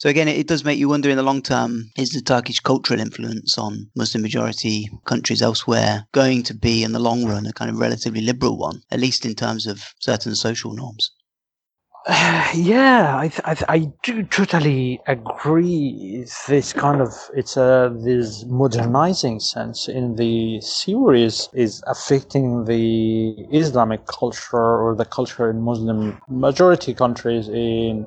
So 0.00 0.08
again, 0.08 0.28
it 0.28 0.46
does 0.46 0.64
make 0.64 0.78
you 0.78 0.88
wonder 0.88 1.10
in 1.10 1.16
the 1.16 1.22
long 1.22 1.42
term, 1.42 1.90
is 1.96 2.10
the 2.10 2.22
Turkish 2.22 2.60
cultural 2.60 3.00
influence 3.00 3.58
on 3.58 3.90
Muslim 3.94 4.22
majority 4.22 4.90
countries 5.04 5.42
elsewhere 5.42 6.06
going 6.12 6.42
to 6.44 6.54
be 6.54 6.82
in 6.82 6.92
the 6.92 6.98
long 6.98 7.24
run 7.24 7.46
a 7.46 7.52
kind 7.52 7.70
of 7.70 7.78
relatively 7.78 8.22
liberal 8.22 8.56
one, 8.56 8.82
at 8.90 9.00
least 9.00 9.26
in 9.26 9.34
terms 9.34 9.66
of 9.66 9.94
certain 10.00 10.34
social 10.34 10.72
norms? 10.74 11.10
yeah, 12.54 13.14
I, 13.14 13.30
I, 13.44 13.56
I 13.68 13.78
do 14.02 14.22
totally 14.22 15.02
agree. 15.06 16.24
This 16.48 16.72
kind 16.72 17.02
of 17.02 17.12
it's 17.34 17.58
a 17.58 17.94
this 17.94 18.46
modernizing 18.46 19.38
sense 19.38 19.86
in 19.86 20.16
the 20.16 20.62
series 20.62 21.50
is 21.52 21.82
affecting 21.86 22.64
the 22.64 23.32
Islamic 23.52 24.06
culture 24.06 24.56
or 24.56 24.94
the 24.94 25.04
culture 25.04 25.50
in 25.50 25.60
Muslim 25.60 26.18
majority 26.28 26.94
countries 26.94 27.48
in 27.50 28.06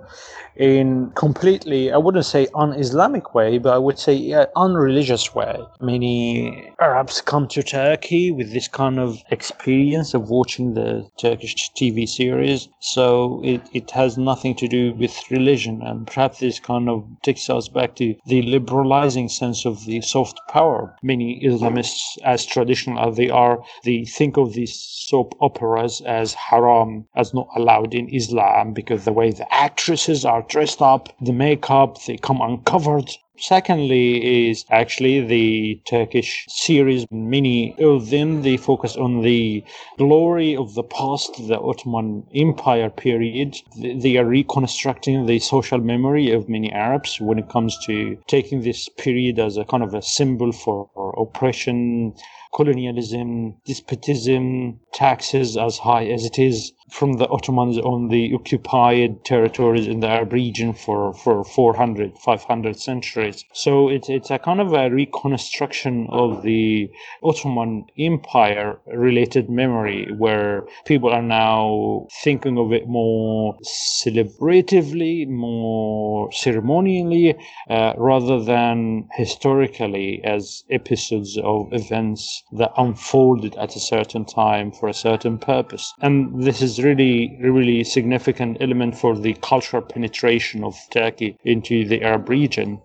in 0.56 1.12
completely, 1.16 1.92
I 1.92 1.98
wouldn't 1.98 2.26
say 2.26 2.48
un-Islamic 2.54 3.34
way, 3.34 3.58
but 3.58 3.74
I 3.74 3.78
would 3.78 3.98
say 3.98 4.34
uh, 4.34 4.46
unreligious 4.56 5.34
way. 5.34 5.58
Many 5.82 6.72
Arabs 6.80 7.22
come 7.22 7.48
to 7.50 7.64
Turkey 7.64 8.32
with 8.32 8.54
this 8.54 8.68
kind 8.68 9.00
of 9.00 9.24
experience 9.32 10.14
of 10.14 10.30
watching 10.30 10.76
the 10.76 11.10
Turkish 11.18 11.72
TV 11.74 12.08
series, 12.08 12.70
so 12.80 13.42
it, 13.44 13.62
it 13.74 13.83
has 13.92 14.18
nothing 14.18 14.56
to 14.56 14.68
do 14.68 14.94
with 14.94 15.30
religion, 15.30 15.82
and 15.82 16.08
perhaps 16.08 16.40
this 16.40 16.60
kind 16.60 16.90
of 16.90 17.06
takes 17.22 17.50
us 17.50 17.68
back 17.68 17.96
to 17.96 18.16
the 18.26 18.42
liberalizing 18.42 19.30
sense 19.30 19.66
of 19.66 19.86
the 19.86 20.02
soft 20.02 20.40
power. 20.48 20.96
Many 21.04 21.42
Islamists, 21.44 22.18
as 22.24 22.46
traditional 22.46 23.00
as 23.00 23.18
they 23.18 23.30
are, 23.30 23.64
they 23.84 24.06
think 24.06 24.38
of 24.38 24.54
these 24.54 24.76
soap 24.76 25.36
operas 25.42 26.02
as 26.02 26.34
haram, 26.34 27.06
as 27.16 27.34
not 27.34 27.48
allowed 27.56 27.94
in 27.94 28.08
Islam, 28.10 28.74
because 28.74 29.06
the 29.06 29.14
way 29.14 29.32
the 29.32 29.52
actresses 29.54 30.26
are 30.26 30.44
dressed 30.44 30.82
up, 30.82 31.10
the 31.22 31.34
makeup, 31.34 31.98
they 32.06 32.18
come 32.18 32.42
uncovered. 32.42 33.10
Secondly, 33.38 34.50
is 34.50 34.64
actually 34.70 35.20
the 35.20 35.82
Turkish 35.86 36.46
series 36.50 37.08
mini. 37.10 37.76
Then 37.80 38.44
they 38.44 38.58
focus 38.58 38.96
on 38.96 39.22
the 39.22 39.64
glory 39.98 40.56
of 40.56 40.76
the 40.76 40.84
past, 40.84 41.48
the 41.48 41.60
Ottoman 41.60 42.28
Empire 42.36 42.92
period. 42.92 43.58
They 43.76 44.18
are 44.18 44.26
reconstructing 44.26 45.26
the 45.26 45.40
social 45.40 45.80
memory 45.80 46.32
of 46.32 46.48
many 46.48 46.72
Arabs 46.72 47.20
when 47.20 47.40
it 47.40 47.50
comes 47.50 47.76
to 47.86 48.18
taking 48.28 48.62
this 48.62 48.88
period 48.88 49.40
as 49.40 49.58
a 49.58 49.66
kind 49.66 49.82
of 49.82 49.96
a 49.96 50.04
symbol 50.04 50.52
for 50.52 50.90
oppression, 51.18 52.14
colonialism, 52.54 53.56
despotism, 53.66 54.80
taxes 54.94 55.58
as 55.58 55.80
high 55.80 56.06
as 56.06 56.24
it 56.24 56.38
is 56.38 56.72
from 56.94 57.14
the 57.14 57.28
Ottomans 57.30 57.80
on 57.80 58.10
the 58.10 58.32
occupied 58.36 59.26
territories 59.26 59.88
in 59.88 60.00
the 60.00 60.08
Arab 60.08 60.32
region 60.32 60.74
for, 60.74 61.12
for 61.16 61.44
400, 61.44 62.16
500 62.20 62.80
centuries. 62.80 63.44
So 63.52 63.90
it's, 63.90 64.10
it's 64.10 64.30
a 64.30 64.38
kind 64.38 64.62
of 64.62 64.74
a 64.74 64.92
reconstruction 64.92 66.08
of 66.12 66.44
the 66.44 66.92
Ottoman 67.24 67.86
Empire 67.98 68.80
related 68.86 69.50
memory 69.50 70.08
where 70.16 70.66
people 70.86 71.10
are 71.10 71.24
now 71.24 72.06
thinking 72.24 72.60
of 72.60 72.72
it 72.72 72.88
more 72.88 73.58
celebratively, 73.64 75.28
more 75.28 76.32
ceremonially, 76.32 77.36
uh, 77.72 77.94
rather 77.98 78.40
than 78.44 79.08
historically 79.14 80.22
as 80.24 80.64
episodes 80.70 81.40
of 81.44 81.74
events 81.74 82.44
that 82.52 82.72
unfolded 82.78 83.56
at 83.56 83.76
a 83.76 83.80
certain 83.80 84.26
time 84.26 84.72
for 84.72 84.88
a 84.88 84.94
certain 84.94 85.40
purpose. 85.40 85.92
And 86.00 86.44
this 86.44 86.62
is 86.62 86.83
really, 86.84 87.38
really 87.42 87.84
significant 87.84 88.58
element 88.62 88.96
for 88.98 89.18
the 89.18 89.34
cultural 89.36 89.82
penetration 89.82 90.64
of 90.64 90.76
Turkey 90.92 91.38
into 91.44 91.88
the 91.88 92.02
Arab 92.04 92.30
region. 92.30 92.82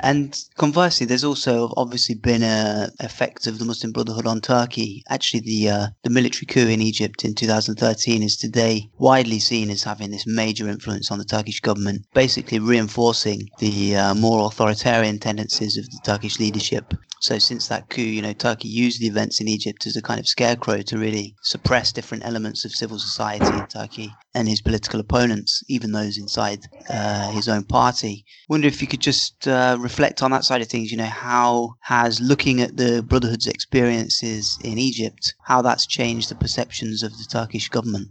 And 0.00 0.40
conversely, 0.56 1.06
there's 1.06 1.24
also 1.24 1.72
obviously 1.76 2.14
been 2.14 2.44
a 2.44 2.88
effect 3.00 3.48
of 3.48 3.58
the 3.58 3.64
Muslim 3.64 3.90
Brotherhood 3.90 4.26
on 4.26 4.40
Turkey. 4.40 5.02
Actually, 5.08 5.40
the 5.40 5.70
uh, 5.70 5.86
the 6.04 6.10
military 6.10 6.46
coup 6.46 6.68
in 6.68 6.80
Egypt 6.80 7.24
in 7.24 7.34
2013 7.34 8.22
is 8.22 8.36
today 8.36 8.88
widely 8.98 9.40
seen 9.40 9.70
as 9.70 9.82
having 9.82 10.10
this 10.12 10.24
major 10.26 10.68
influence 10.68 11.10
on 11.10 11.18
the 11.18 11.24
Turkish 11.24 11.60
government, 11.60 12.06
basically 12.14 12.60
reinforcing 12.60 13.48
the 13.58 13.96
uh, 13.96 14.14
more 14.14 14.46
authoritarian 14.46 15.18
tendencies 15.18 15.76
of 15.76 15.84
the 15.86 15.98
Turkish 16.04 16.38
leadership. 16.38 16.94
So 17.20 17.38
since 17.38 17.68
that 17.68 17.88
coup, 17.90 18.02
you 18.02 18.22
know, 18.22 18.32
Turkey 18.32 18.68
used 18.68 19.00
the 19.00 19.06
events 19.06 19.40
in 19.40 19.48
Egypt 19.48 19.86
as 19.86 19.96
a 19.96 20.02
kind 20.02 20.20
of 20.20 20.28
scarecrow 20.28 20.82
to 20.82 20.98
really 20.98 21.34
suppress 21.42 21.92
different 21.92 22.24
elements 22.24 22.64
of 22.64 22.72
civil 22.72 22.98
society 22.98 23.46
in 23.46 23.66
Turkey 23.66 24.12
and 24.34 24.48
his 24.48 24.60
political 24.60 25.00
opponents, 25.00 25.62
even 25.68 25.92
those 25.92 26.16
inside 26.18 26.60
uh, 26.88 27.30
his 27.30 27.48
own 27.48 27.64
party. 27.64 28.24
Wonder 28.48 28.68
if 28.68 28.80
you 28.80 28.88
could 28.88 29.00
just 29.00 29.48
uh, 29.48 29.76
reflect 29.80 30.22
on 30.22 30.30
that 30.30 30.44
side 30.44 30.60
of 30.60 30.68
things. 30.68 30.90
You 30.90 30.98
know, 30.98 31.04
how 31.04 31.74
has 31.82 32.20
looking 32.20 32.60
at 32.60 32.76
the 32.76 33.02
Brotherhood's 33.02 33.46
experiences 33.46 34.58
in 34.62 34.78
Egypt, 34.78 35.34
how 35.44 35.62
that's 35.62 35.86
changed 35.86 36.30
the 36.30 36.36
perceptions 36.36 37.02
of 37.02 37.12
the 37.12 37.26
Turkish 37.28 37.68
government? 37.68 38.08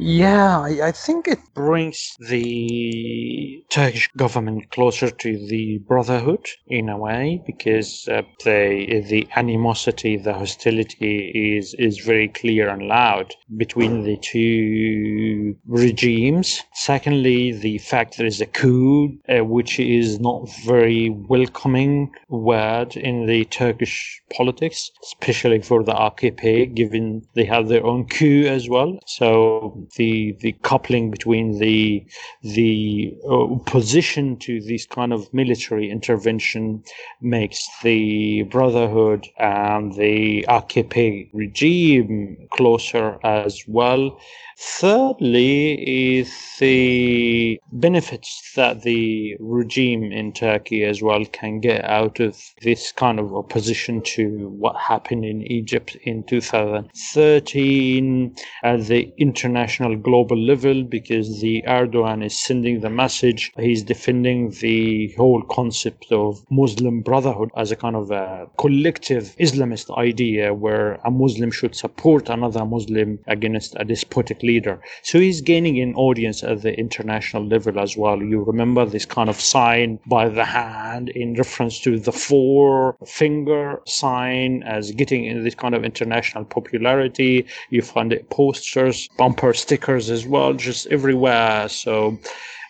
Yeah, 0.00 0.60
I, 0.60 0.88
I, 0.88 0.92
think 0.92 1.26
it 1.26 1.40
brings 1.54 2.14
the 2.20 3.64
Turkish 3.68 4.08
government 4.16 4.70
closer 4.70 5.10
to 5.10 5.46
the 5.48 5.78
Brotherhood 5.78 6.46
in 6.68 6.88
a 6.88 6.96
way 6.96 7.42
because 7.44 8.06
uh, 8.06 8.22
the 8.44 9.04
the 9.08 9.26
animosity, 9.34 10.16
the 10.16 10.34
hostility 10.34 11.56
is 11.58 11.74
is 11.80 11.98
very 11.98 12.28
clear 12.28 12.68
and 12.68 12.82
loud 12.82 13.34
between 13.56 14.04
the 14.04 14.16
two 14.18 15.56
regimes. 15.66 16.62
Secondly, 16.74 17.50
the 17.50 17.78
fact 17.78 18.18
there 18.18 18.26
is 18.26 18.40
a 18.40 18.46
coup, 18.46 19.18
uh, 19.28 19.44
which 19.44 19.80
is 19.80 20.20
not 20.20 20.48
very 20.64 21.10
welcoming 21.10 22.14
word 22.28 22.96
in 22.96 23.26
the 23.26 23.46
Turkish 23.46 24.22
politics, 24.32 24.92
especially 25.02 25.60
for 25.60 25.82
the 25.82 25.92
AKP, 25.92 26.72
given 26.74 27.26
they 27.34 27.44
have 27.44 27.66
their 27.66 27.84
own 27.84 28.06
coup 28.06 28.44
as 28.46 28.68
well. 28.68 28.96
So 29.06 29.87
the 29.96 30.36
the 30.40 30.52
coupling 30.62 31.10
between 31.10 31.58
the 31.58 32.04
the 32.42 33.14
uh, 33.24 33.54
opposition 33.54 34.36
to 34.38 34.60
this 34.60 34.86
kind 34.86 35.12
of 35.12 35.32
military 35.32 35.90
intervention 35.90 36.82
makes 37.20 37.68
the 37.82 38.42
Brotherhood 38.44 39.26
and 39.38 39.94
the 39.94 40.44
AKP 40.48 41.30
regime 41.32 42.48
closer 42.52 43.18
as 43.24 43.62
well. 43.66 44.18
Thirdly, 44.60 46.18
is 46.18 46.34
the 46.58 47.60
benefits 47.70 48.54
that 48.56 48.82
the 48.82 49.36
regime 49.38 50.10
in 50.10 50.32
Turkey 50.32 50.82
as 50.82 51.00
well 51.00 51.24
can 51.26 51.60
get 51.60 51.84
out 51.84 52.18
of 52.18 52.36
this 52.62 52.90
kind 52.90 53.20
of 53.20 53.32
opposition 53.32 54.02
to 54.02 54.48
what 54.48 54.74
happened 54.76 55.24
in 55.24 55.42
Egypt 55.42 55.96
in 56.02 56.24
2013 56.24 58.34
at 58.64 58.86
the 58.86 59.12
international 59.18 59.94
global 59.94 60.36
level 60.36 60.82
because 60.82 61.40
the 61.40 61.62
Erdogan 61.68 62.24
is 62.24 62.36
sending 62.36 62.80
the 62.80 62.90
message. 62.90 63.52
He's 63.58 63.84
defending 63.84 64.50
the 64.50 65.14
whole 65.16 65.42
concept 65.42 66.10
of 66.10 66.44
Muslim 66.50 67.02
brotherhood 67.02 67.52
as 67.56 67.70
a 67.70 67.76
kind 67.76 67.94
of 67.94 68.10
a 68.10 68.48
collective 68.58 69.36
Islamist 69.38 69.96
idea 69.96 70.52
where 70.52 70.94
a 71.04 71.12
Muslim 71.12 71.52
should 71.52 71.76
support 71.76 72.28
another 72.28 72.64
Muslim 72.64 73.20
against 73.28 73.76
a 73.78 73.84
despotic 73.84 74.42
leader. 74.50 74.76
So 75.02 75.14
he's 75.24 75.40
gaining 75.52 75.76
an 75.80 75.94
audience 76.06 76.42
at 76.42 76.62
the 76.62 76.72
international 76.84 77.44
level 77.54 77.78
as 77.78 77.92
well. 78.02 78.18
You 78.32 78.38
remember 78.52 78.82
this 78.84 79.08
kind 79.16 79.28
of 79.28 79.38
sign 79.54 79.98
by 80.06 80.24
the 80.38 80.44
hand 80.44 81.10
in 81.22 81.34
reference 81.42 81.80
to 81.84 81.98
the 81.98 82.16
four 82.28 82.96
finger 83.20 83.80
sign 83.86 84.62
as 84.76 84.92
getting 85.00 85.24
in 85.24 85.44
this 85.44 85.58
kind 85.62 85.74
of 85.74 85.84
international 85.84 86.44
popularity. 86.56 87.46
You 87.70 87.82
find 87.82 88.12
it 88.12 88.30
posters, 88.30 89.08
bumper 89.18 89.52
stickers 89.54 90.10
as 90.16 90.26
well, 90.26 90.52
just 90.68 90.86
everywhere. 90.88 91.68
So 91.68 92.18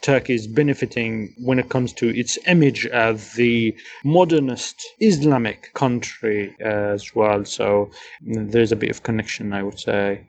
Turkey 0.02 0.34
is 0.34 0.46
benefiting 0.46 1.34
when 1.38 1.58
it 1.58 1.68
comes 1.68 1.92
to 1.94 2.06
its 2.16 2.38
image 2.46 2.86
as 2.86 3.32
the 3.34 3.76
modernist 4.04 4.76
Islamic 5.00 5.72
country 5.74 6.54
as 6.60 7.14
well. 7.14 7.44
So 7.44 7.90
there's 8.22 8.72
a 8.72 8.76
bit 8.76 8.90
of 8.90 9.02
connection, 9.02 9.52
I 9.52 9.62
would 9.62 9.78
say. 9.78 10.20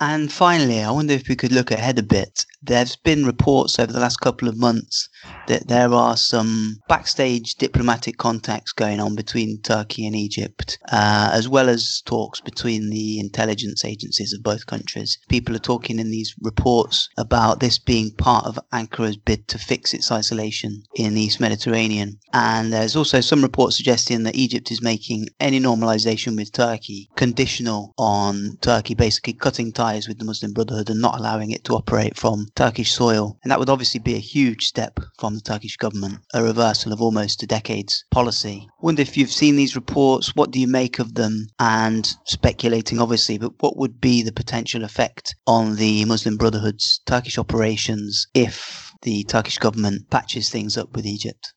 And 0.00 0.32
finally, 0.32 0.82
I 0.82 0.90
wonder 0.90 1.14
if 1.14 1.28
we 1.28 1.36
could 1.36 1.52
look 1.52 1.70
ahead 1.70 1.98
a 2.00 2.02
bit. 2.02 2.44
There's 2.60 2.96
been 2.96 3.26
reports 3.26 3.78
over 3.78 3.92
the 3.92 4.00
last 4.00 4.20
couple 4.20 4.48
of 4.48 4.56
months 4.56 5.08
that 5.46 5.68
there 5.68 5.92
are 5.92 6.16
some 6.16 6.78
backstage 6.88 7.54
diplomatic 7.56 8.16
contacts 8.16 8.72
going 8.72 9.00
on 9.00 9.14
between 9.14 9.60
Turkey 9.60 10.06
and 10.06 10.16
Egypt, 10.16 10.78
uh, 10.90 11.30
as 11.32 11.48
well 11.48 11.68
as 11.68 12.02
talks 12.06 12.40
between 12.40 12.90
the 12.90 13.20
intelligence 13.20 13.84
agencies 13.84 14.32
of 14.32 14.42
both 14.42 14.66
countries. 14.66 15.18
People 15.28 15.54
are 15.54 15.60
talking 15.60 15.98
in 15.98 16.10
these 16.10 16.34
reports 16.40 17.08
about 17.18 17.60
this 17.60 17.78
being 17.78 18.10
part 18.12 18.46
of 18.46 18.58
Ankara's 18.72 19.18
bid 19.18 19.46
to 19.48 19.58
fix 19.58 19.92
its 19.92 20.10
isolation 20.10 20.82
in 20.96 21.14
the 21.14 21.20
East 21.20 21.40
Mediterranean. 21.40 22.18
And 22.32 22.72
there's 22.72 22.96
also 22.96 23.20
some 23.20 23.42
reports 23.42 23.76
suggesting 23.76 24.22
that 24.24 24.34
Egypt 24.34 24.72
is 24.72 24.82
making 24.82 25.26
any 25.38 25.60
normalization 25.60 26.34
with 26.34 26.50
Turkey 26.50 27.10
conditional 27.14 27.92
on 27.98 28.56
Turkey 28.62 28.94
basically 28.94 29.34
cutting 29.34 29.70
ties 29.70 29.83
ties 29.84 30.08
with 30.08 30.18
the 30.18 30.24
Muslim 30.24 30.52
Brotherhood 30.54 30.88
and 30.88 31.00
not 31.00 31.18
allowing 31.18 31.50
it 31.50 31.62
to 31.64 31.74
operate 31.74 32.16
from 32.16 32.46
Turkish 32.54 32.92
soil, 32.92 33.38
and 33.42 33.50
that 33.50 33.58
would 33.58 33.68
obviously 33.68 34.00
be 34.00 34.14
a 34.14 34.30
huge 34.34 34.64
step 34.64 34.98
from 35.18 35.34
the 35.34 35.40
Turkish 35.42 35.76
government, 35.76 36.20
a 36.32 36.42
reversal 36.42 36.92
of 36.92 37.02
almost 37.02 37.42
a 37.42 37.46
decade's 37.46 38.04
policy. 38.10 38.66
Wonder 38.80 39.02
if 39.02 39.16
you've 39.16 39.30
seen 39.30 39.56
these 39.56 39.76
reports, 39.76 40.34
what 40.34 40.50
do 40.50 40.58
you 40.58 40.66
make 40.66 40.98
of 40.98 41.14
them? 41.14 41.46
And 41.58 42.10
speculating, 42.24 42.98
obviously, 42.98 43.36
but 43.38 43.52
what 43.60 43.76
would 43.76 44.00
be 44.00 44.22
the 44.22 44.32
potential 44.32 44.84
effect 44.84 45.34
on 45.46 45.76
the 45.76 46.04
Muslim 46.06 46.36
Brotherhood's 46.36 47.00
Turkish 47.06 47.38
operations 47.38 48.26
if 48.34 48.90
the 49.02 49.24
Turkish 49.24 49.58
government 49.58 50.10
patches 50.10 50.48
things 50.48 50.76
up 50.78 50.96
with 50.96 51.06
Egypt? 51.06 51.53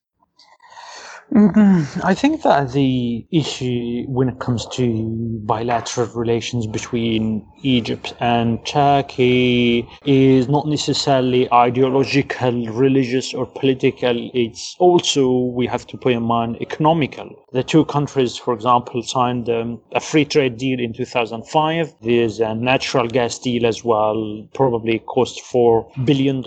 Mm-hmm. 1.34 2.00
I 2.04 2.14
think 2.14 2.44
that 2.44 2.72
the 2.72 3.28
issue 3.32 4.06
when 4.08 4.30
it 4.30 4.40
comes 4.40 4.66
to 4.68 5.40
bilateral 5.46 6.08
relations 6.08 6.68
between 6.68 7.46
Egypt 7.64 8.14
and 8.22 8.66
Turkey 8.66 9.88
is 10.06 10.48
not 10.48 10.68
necessarily 10.68 11.52
ideological, 11.52 12.68
religious, 12.68 13.34
or 13.34 13.46
political. 13.46 14.32
It's 14.34 14.76
also, 14.80 15.30
we 15.30 15.68
have 15.68 15.86
to 15.88 15.98
put 15.98 16.14
in 16.14 16.24
mind, 16.24 16.62
economical. 16.62 17.30
The 17.54 17.64
two 17.64 17.86
countries, 17.86 18.36
for 18.36 18.54
example, 18.54 19.02
signed 19.04 19.50
um, 19.50 19.80
a 19.94 20.02
free 20.02 20.26
trade 20.26 20.58
deal 20.58 20.82
in 20.82 20.92
2005. 20.92 21.94
There's 22.02 22.42
a 22.42 22.54
natural 22.54 23.08
gas 23.08 23.40
deal 23.40 23.66
as 23.66 23.86
well, 23.86 24.46
probably 24.54 25.00
cost 25.00 25.42
$4 25.42 26.06
billion. 26.06 26.44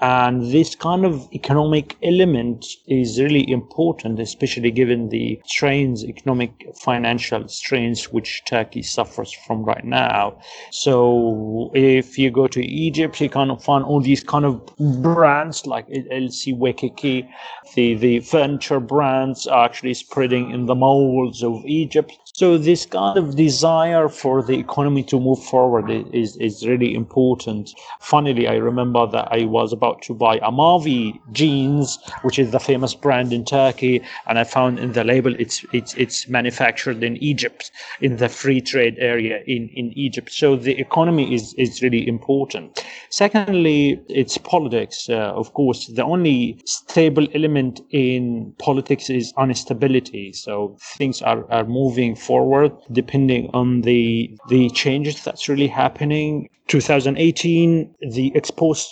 And 0.00 0.50
this 0.50 0.74
kind 0.76 1.04
of 1.04 1.28
economic 1.34 1.96
element 2.02 2.64
is 2.88 3.20
really 3.20 3.50
important, 3.50 4.18
especially 4.18 4.70
given 4.70 5.10
the 5.10 5.42
strains, 5.44 6.02
economic, 6.06 6.74
financial 6.74 7.46
strains, 7.48 8.10
which 8.10 8.42
Turkey 8.46 8.82
suffers 8.82 9.30
from 9.46 9.62
right 9.62 9.84
now. 9.84 10.38
So 10.70 11.70
if 11.74 12.18
you 12.18 12.30
go 12.30 12.46
to 12.46 12.64
Egypt, 12.64 13.20
you 13.20 13.28
of 13.50 13.62
find 13.62 13.84
all 13.84 14.00
these 14.00 14.24
kind 14.24 14.46
of 14.46 14.64
brands 15.02 15.66
like 15.66 15.86
LC 15.88 16.56
Waikiki, 16.56 17.28
the, 17.74 17.94
the 17.94 18.20
furniture 18.20 18.80
brands 18.80 19.46
are 19.46 19.66
actually 19.66 19.94
spreading 20.14 20.52
in 20.52 20.66
the 20.66 20.76
malls 20.76 21.42
of 21.42 21.60
Egypt. 21.64 22.12
So 22.34 22.56
this 22.56 22.86
kind 22.86 23.18
of 23.18 23.34
desire 23.34 24.08
for 24.08 24.44
the 24.44 24.56
economy 24.56 25.02
to 25.04 25.18
move 25.18 25.42
forward 25.42 25.90
is, 25.90 26.36
is 26.36 26.64
really 26.64 26.94
important. 26.94 27.74
Funnily, 27.98 28.46
I 28.46 28.54
remember 28.54 29.08
that 29.08 29.26
I 29.32 29.44
was 29.46 29.72
about 29.72 30.02
to 30.02 30.14
buy 30.14 30.36
a 30.36 30.52
Mavi 30.52 31.18
jeans, 31.32 31.98
which 32.22 32.38
is 32.38 32.52
the 32.52 32.60
famous 32.60 32.94
brand 32.94 33.32
in 33.32 33.44
Turkey, 33.44 34.02
and 34.28 34.38
I 34.38 34.44
found 34.44 34.78
in 34.78 34.92
the 34.92 35.02
label 35.02 35.34
it's 35.36 35.64
it's 35.72 35.94
it's 35.94 36.28
manufactured 36.28 37.02
in 37.02 37.16
Egypt 37.16 37.72
in 38.00 38.16
the 38.18 38.28
free 38.28 38.60
trade 38.60 38.96
area 38.98 39.42
in, 39.48 39.68
in 39.74 39.92
Egypt. 39.96 40.30
So 40.30 40.54
the 40.54 40.78
economy 40.78 41.34
is, 41.34 41.54
is 41.54 41.82
really 41.82 42.06
important. 42.06 42.84
Secondly, 43.10 44.00
it's 44.08 44.38
politics. 44.38 45.08
Uh, 45.08 45.32
of 45.42 45.54
course, 45.54 45.88
the 45.88 46.04
only 46.04 46.58
stable 46.64 47.26
element 47.34 47.80
in 47.90 48.54
politics 48.58 49.10
is 49.10 49.32
instability. 49.38 50.03
So 50.32 50.76
things 50.96 51.22
are, 51.22 51.50
are 51.50 51.64
moving 51.64 52.14
forward 52.14 52.72
depending 52.92 53.50
on 53.54 53.82
the 53.82 54.36
the 54.48 54.70
changes 54.70 55.22
that's 55.24 55.48
really 55.48 55.68
happening. 55.68 56.48
2018 56.68 57.94
the 58.10 58.32
exposed 58.34 58.88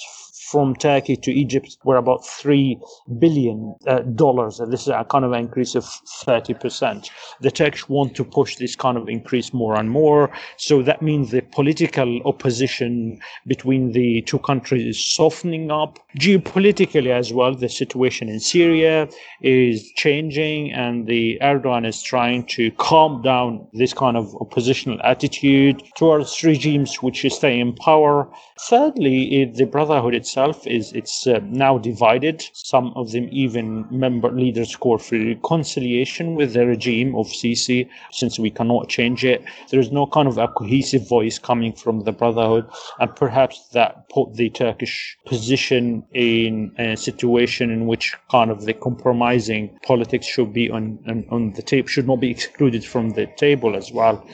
from 0.53 0.77
Turkey 0.77 1.17
to 1.17 1.33
Egypt 1.33 1.79
were 1.83 1.97
about 1.97 2.27
three 2.27 2.79
billion 3.19 3.75
uh, 3.87 4.01
dollars. 4.01 4.61
And 4.61 4.71
this 4.71 4.83
is 4.83 4.89
a 4.89 5.07
kind 5.09 5.25
of 5.25 5.33
increase 5.33 5.75
of 5.75 5.85
30%. 5.85 7.09
The 7.41 7.51
Turks 7.51 7.89
want 7.89 8.15
to 8.17 8.25
push 8.25 8.57
this 8.57 8.77
kind 8.77 8.99
of 8.99 9.09
increase 9.09 9.55
more 9.55 9.75
and 9.77 9.91
more. 9.91 10.31
So 10.59 10.83
that 10.83 11.01
means 11.01 11.31
the 11.31 11.41
political 11.41 12.21
opposition 12.27 13.19
between 13.47 13.93
the 13.93 14.21
two 14.23 14.41
countries 14.41 14.87
is 14.87 15.15
softening 15.15 15.71
up. 15.71 15.99
Geopolitically 16.19 17.11
as 17.11 17.33
well, 17.33 17.55
the 17.55 17.71
situation 17.71 18.29
in 18.29 18.39
Syria 18.39 19.09
is 19.41 19.91
changing 19.97 20.71
and 20.73 21.07
the 21.07 21.39
Erdogan 21.41 21.87
is 21.87 22.03
trying 22.03 22.45
to 22.49 22.71
calm 22.73 23.23
down 23.23 23.67
this 23.73 23.95
kind 23.95 24.19
of 24.19 24.35
oppositional 24.37 25.01
attitude 25.03 25.83
towards 25.97 26.45
regimes 26.45 26.97
which 26.97 27.25
stay 27.33 27.59
in 27.59 27.75
power. 27.75 28.29
Thirdly, 28.69 29.45
the 29.45 29.67
Brotherhood 29.67 30.15
itself 30.15 30.69
is 30.69 30.93
it's 30.93 31.27
uh, 31.27 31.41
now 31.43 31.79
divided. 31.79 32.45
Some 32.53 32.93
of 32.95 33.11
them 33.11 33.29
even 33.33 33.87
member 33.91 34.31
leaders 34.31 34.77
call 34.77 34.99
for 34.99 35.19
reconciliation 35.19 36.37
with 36.37 36.53
the 36.53 36.65
regime 36.65 37.17
of 37.17 37.27
Sisi, 37.27 37.89
since 38.13 38.39
we 38.39 38.51
cannot 38.51 38.89
change 38.89 39.25
it. 39.25 39.43
There 39.71 39.81
is 39.81 39.91
no 39.91 40.07
kind 40.07 40.29
of 40.29 40.39
a 40.39 40.47
cohesive 40.47 41.09
voice 41.09 41.41
coming 41.41 41.73
from 41.73 42.05
the 42.05 42.13
Brotherhood, 42.13 42.69
and 43.01 43.17
perhaps 43.17 43.67
that 43.73 44.09
put 44.11 44.35
the 44.35 44.49
Turkish 44.51 45.19
position 45.27 46.05
in 46.15 46.73
a 46.79 46.97
situation 46.97 47.69
in 47.71 47.89
which 47.89 48.15
kind 48.31 48.51
of 48.51 48.65
the 48.65 48.75
compromising 48.75 49.77
politics 49.85 50.27
should 50.27 50.53
be 50.53 50.71
on 50.71 51.01
on, 51.09 51.27
on 51.31 51.53
the 51.55 51.63
tape 51.63 51.89
should 51.89 52.07
not 52.07 52.21
be 52.21 52.31
excluded 52.31 52.85
from 52.85 53.11
the 53.11 53.27
table 53.37 53.75
as 53.75 53.91
well. 53.91 54.25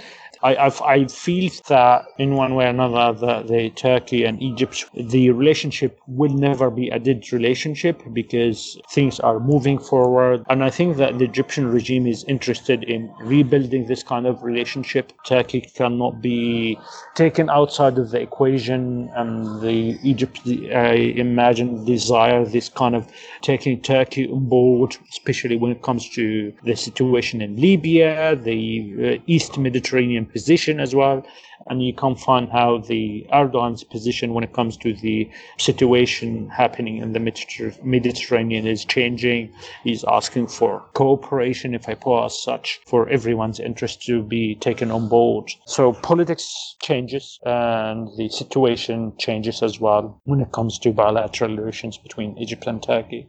I, 0.43 0.57
I've, 0.57 0.81
I 0.83 1.07
feel 1.07 1.51
that 1.69 2.07
in 2.19 2.35
one 2.35 2.55
way 2.55 2.67
or 2.67 2.69
another, 2.69 3.19
the, 3.19 3.43
the 3.43 3.71
Turkey 3.71 4.25
and 4.25 4.41
Egypt, 4.43 4.85
the 4.95 5.31
relationship 5.31 6.01
will 6.07 6.33
never 6.33 6.71
be 6.71 6.89
a 6.91 6.99
dead 6.99 7.33
relationship 7.33 8.03
because 8.13 8.79
things 8.91 9.19
are 9.21 9.41
moving 9.41 9.79
forward. 9.79 10.45
And 10.49 10.63
I 10.63 10.71
think 10.71 10.97
that 10.99 11.19
the 11.19 11.25
Egyptian 11.25 11.71
regime 11.71 12.07
is 12.07 12.25
interested 12.25 12.85
in 12.85 13.13
rebuilding 13.21 13.87
this 13.87 14.03
kind 14.03 14.27
of 14.27 14.43
relationship. 14.43 15.13
Turkey 15.25 15.61
cannot 15.61 16.23
be 16.23 16.79
taken 17.15 17.51
outside 17.51 17.99
of 17.99 18.11
the 18.11 18.21
equation, 18.21 19.11
and 19.17 19.61
the 19.61 19.99
Egypt, 20.03 20.41
I 20.47 21.15
imagine, 21.17 21.85
desire 21.85 22.45
this 22.45 22.69
kind 22.69 22.95
of 22.95 23.07
taking 23.43 23.81
Turkey 23.81 24.29
on 24.31 24.49
board, 24.49 24.97
especially 25.11 25.57
when 25.57 25.73
it 25.73 25.83
comes 25.83 26.09
to 26.11 26.53
the 26.65 26.77
situation 26.77 27.43
in 27.43 27.57
Libya, 27.57 28.37
the 28.37 29.19
uh, 29.19 29.23
East 29.27 29.59
Mediterranean 29.59 30.28
position 30.33 30.81
as 30.81 30.95
well. 30.95 31.27
And 31.67 31.83
you 31.83 31.93
can 31.93 32.15
find 32.15 32.49
how 32.49 32.79
the 32.79 33.27
Erdogan's 33.33 33.85
position 33.85 34.33
when 34.33 34.45
it 34.45 34.53
comes 34.53 34.77
to 34.79 34.95
the 34.95 35.29
situation 35.59 36.49
happening 36.49 36.99
in 36.99 37.13
the 37.13 37.21
Mediterranean 37.83 38.67
is 38.67 38.85
changing. 38.85 39.53
He's 39.85 40.05
asking 40.05 40.47
for 40.47 40.85
cooperation, 40.95 41.75
if 41.75 41.89
I 41.89 41.95
put 41.95 42.27
as 42.27 42.43
such, 42.43 42.81
for 42.87 43.09
everyone's 43.09 43.61
interest 43.61 44.03
to 44.07 44.23
be 44.23 44.55
taken 44.55 44.91
on 44.91 45.09
board. 45.09 45.51
So 45.67 45.93
politics 45.93 46.77
changes 46.81 47.39
and 47.45 48.09
the 48.17 48.29
situation 48.29 49.13
changes 49.19 49.63
as 49.63 49.81
well 49.81 50.21
when 50.25 50.41
it 50.41 50.53
comes 50.53 50.79
to 50.81 50.93
bilateral 50.93 51.57
relations 51.57 51.99
between 51.99 52.39
Egypt 52.39 52.67
and 52.67 52.83
Turkey. 52.83 53.29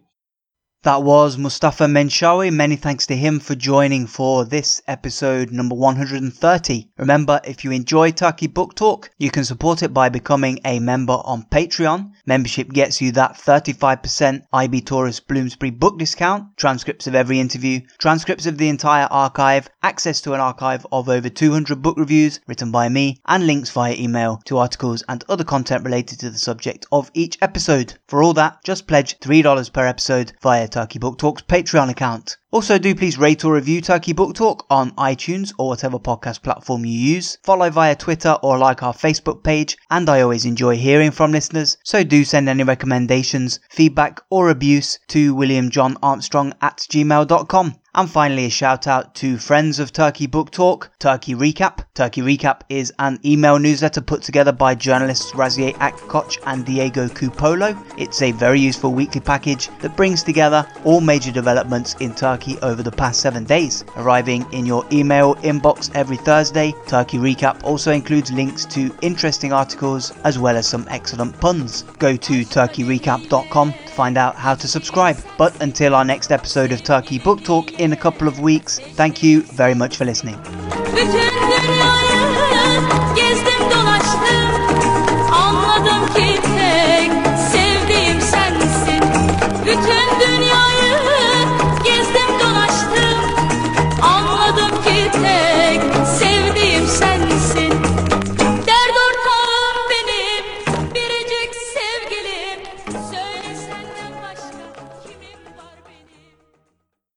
That 0.83 1.03
was 1.03 1.37
Mustafa 1.37 1.87
Menshawy. 1.87 2.53
Many 2.53 2.77
thanks 2.77 3.05
to 3.07 3.15
him 3.17 3.41
for 3.41 3.53
joining 3.53 4.07
for 4.07 4.45
this 4.45 4.81
episode 4.87 5.51
number 5.51 5.75
130. 5.75 6.87
Remember, 6.97 7.41
if 7.43 7.65
you 7.65 7.71
enjoy 7.71 8.11
Turkey 8.11 8.47
Book 8.47 8.75
Talk, 8.75 9.09
you 9.17 9.29
can 9.29 9.43
support 9.43 9.83
it 9.83 9.93
by 9.93 10.07
becoming 10.07 10.61
a 10.63 10.79
member 10.79 11.19
on 11.25 11.43
Patreon. 11.51 12.13
Membership 12.25 12.69
gets 12.69 13.01
you 13.01 13.11
that 13.11 13.33
35% 13.33 14.43
IB 14.53 14.79
Tauris 14.83 15.19
Bloomsbury 15.19 15.71
book 15.71 15.99
discount, 15.99 16.55
transcripts 16.55 17.07
of 17.07 17.15
every 17.15 17.41
interview, 17.41 17.81
transcripts 17.97 18.45
of 18.45 18.57
the 18.57 18.69
entire 18.69 19.07
archive, 19.11 19.69
access 19.83 20.21
to 20.21 20.33
an 20.33 20.39
archive 20.39 20.87
of 20.93 21.09
over 21.09 21.27
200 21.27 21.81
book 21.81 21.97
reviews 21.97 22.39
written 22.47 22.71
by 22.71 22.87
me, 22.87 23.19
and 23.25 23.45
links 23.45 23.69
via 23.69 23.95
email 23.95 24.39
to 24.45 24.57
articles 24.57 25.03
and 25.09 25.25
other 25.27 25.43
content 25.43 25.83
related 25.83 26.21
to 26.21 26.29
the 26.29 26.37
subject 26.37 26.85
of 26.89 27.11
each 27.13 27.37
episode. 27.41 27.95
For 28.07 28.23
all 28.23 28.33
that, 28.35 28.63
just 28.63 28.87
pledge 28.87 29.19
$3 29.19 29.73
per 29.73 29.85
episode 29.85 30.31
via 30.41 30.68
Turkey 30.69 30.99
Book 30.99 31.17
Talk's 31.19 31.43
Patreon 31.43 31.89
account. 31.89 32.38
Also, 32.51 32.79
do 32.79 32.95
please 32.95 33.19
rate 33.19 33.45
or 33.45 33.53
review 33.53 33.79
Turkey 33.79 34.11
Book 34.11 34.33
Talk 34.33 34.65
on 34.71 34.89
iTunes 34.93 35.53
or 35.59 35.67
whatever 35.67 35.99
podcast 35.99 36.41
platform 36.41 36.83
you 36.83 36.97
use. 36.97 37.37
Follow 37.43 37.69
via 37.69 37.95
Twitter 37.95 38.37
or 38.41 38.57
like 38.57 38.81
our 38.81 38.91
Facebook 38.91 39.43
page, 39.43 39.77
and 39.91 40.09
I 40.09 40.21
always 40.21 40.45
enjoy 40.45 40.75
hearing 40.75 41.11
from 41.11 41.31
listeners, 41.31 41.77
so 41.83 42.03
do 42.03 42.25
send 42.25 42.49
any 42.49 42.63
recommendations, 42.63 43.59
feedback, 43.69 44.21
or 44.31 44.49
abuse 44.49 44.97
to 45.09 45.35
williamjohnarmstrong 45.35 46.53
at 46.59 46.77
gmail.com. 46.89 47.75
And 47.95 48.09
finally, 48.09 48.45
a 48.45 48.49
shout 48.49 48.87
out 48.87 49.15
to 49.15 49.37
friends 49.37 49.79
of 49.79 49.91
Turkey 49.91 50.27
Book 50.27 50.51
Talk, 50.51 50.91
Turkey 50.99 51.33
Recap. 51.33 51.79
Turkey 51.95 52.21
Recap 52.21 52.61
is 52.69 52.93
an 52.99 53.19
email 53.25 53.57
newsletter 53.57 53.99
put 54.01 54.21
together 54.21 54.51
by 54.51 54.75
journalists 54.75 55.31
Raziye 55.31 55.73
Akkoç 55.73 56.37
and 56.45 56.65
Diego 56.65 57.07
Cupolo. 57.07 57.75
It's 57.97 58.21
a 58.21 58.31
very 58.31 58.59
useful 58.59 58.93
weekly 58.93 59.21
package 59.21 59.69
that 59.79 59.97
brings 59.97 60.21
together 60.21 60.67
all 60.85 61.01
major 61.01 61.31
developments 61.31 61.95
in 61.99 62.13
Turkey 62.13 62.38
over 62.61 62.83
the 62.83 62.91
past 62.91 63.21
seven 63.21 63.43
days. 63.43 63.83
Arriving 63.95 64.45
in 64.51 64.65
your 64.65 64.85
email 64.91 65.35
inbox 65.37 65.89
every 65.95 66.17
Thursday, 66.17 66.73
Turkey 66.87 67.17
Recap 67.17 67.63
also 67.63 67.91
includes 67.91 68.31
links 68.31 68.65
to 68.65 68.95
interesting 69.01 69.51
articles 69.51 70.11
as 70.23 70.37
well 70.37 70.55
as 70.55 70.67
some 70.67 70.85
excellent 70.89 71.39
puns. 71.39 71.83
Go 71.97 72.15
to 72.15 72.41
turkeyrecap.com 72.45 73.73
to 73.73 73.91
find 73.93 74.17
out 74.17 74.35
how 74.35 74.55
to 74.55 74.67
subscribe. 74.67 75.17
But 75.37 75.59
until 75.61 75.95
our 75.95 76.05
next 76.05 76.31
episode 76.31 76.71
of 76.71 76.83
Turkey 76.83 77.19
Book 77.19 77.43
Talk, 77.43 77.79
in 77.79 77.93
a 77.93 77.97
couple 77.97 78.27
of 78.27 78.39
weeks. 78.39 78.79
Thank 78.79 79.23
you 79.23 79.41
very 79.41 79.73
much 79.73 79.97
for 79.97 80.05
listening. 80.05 80.37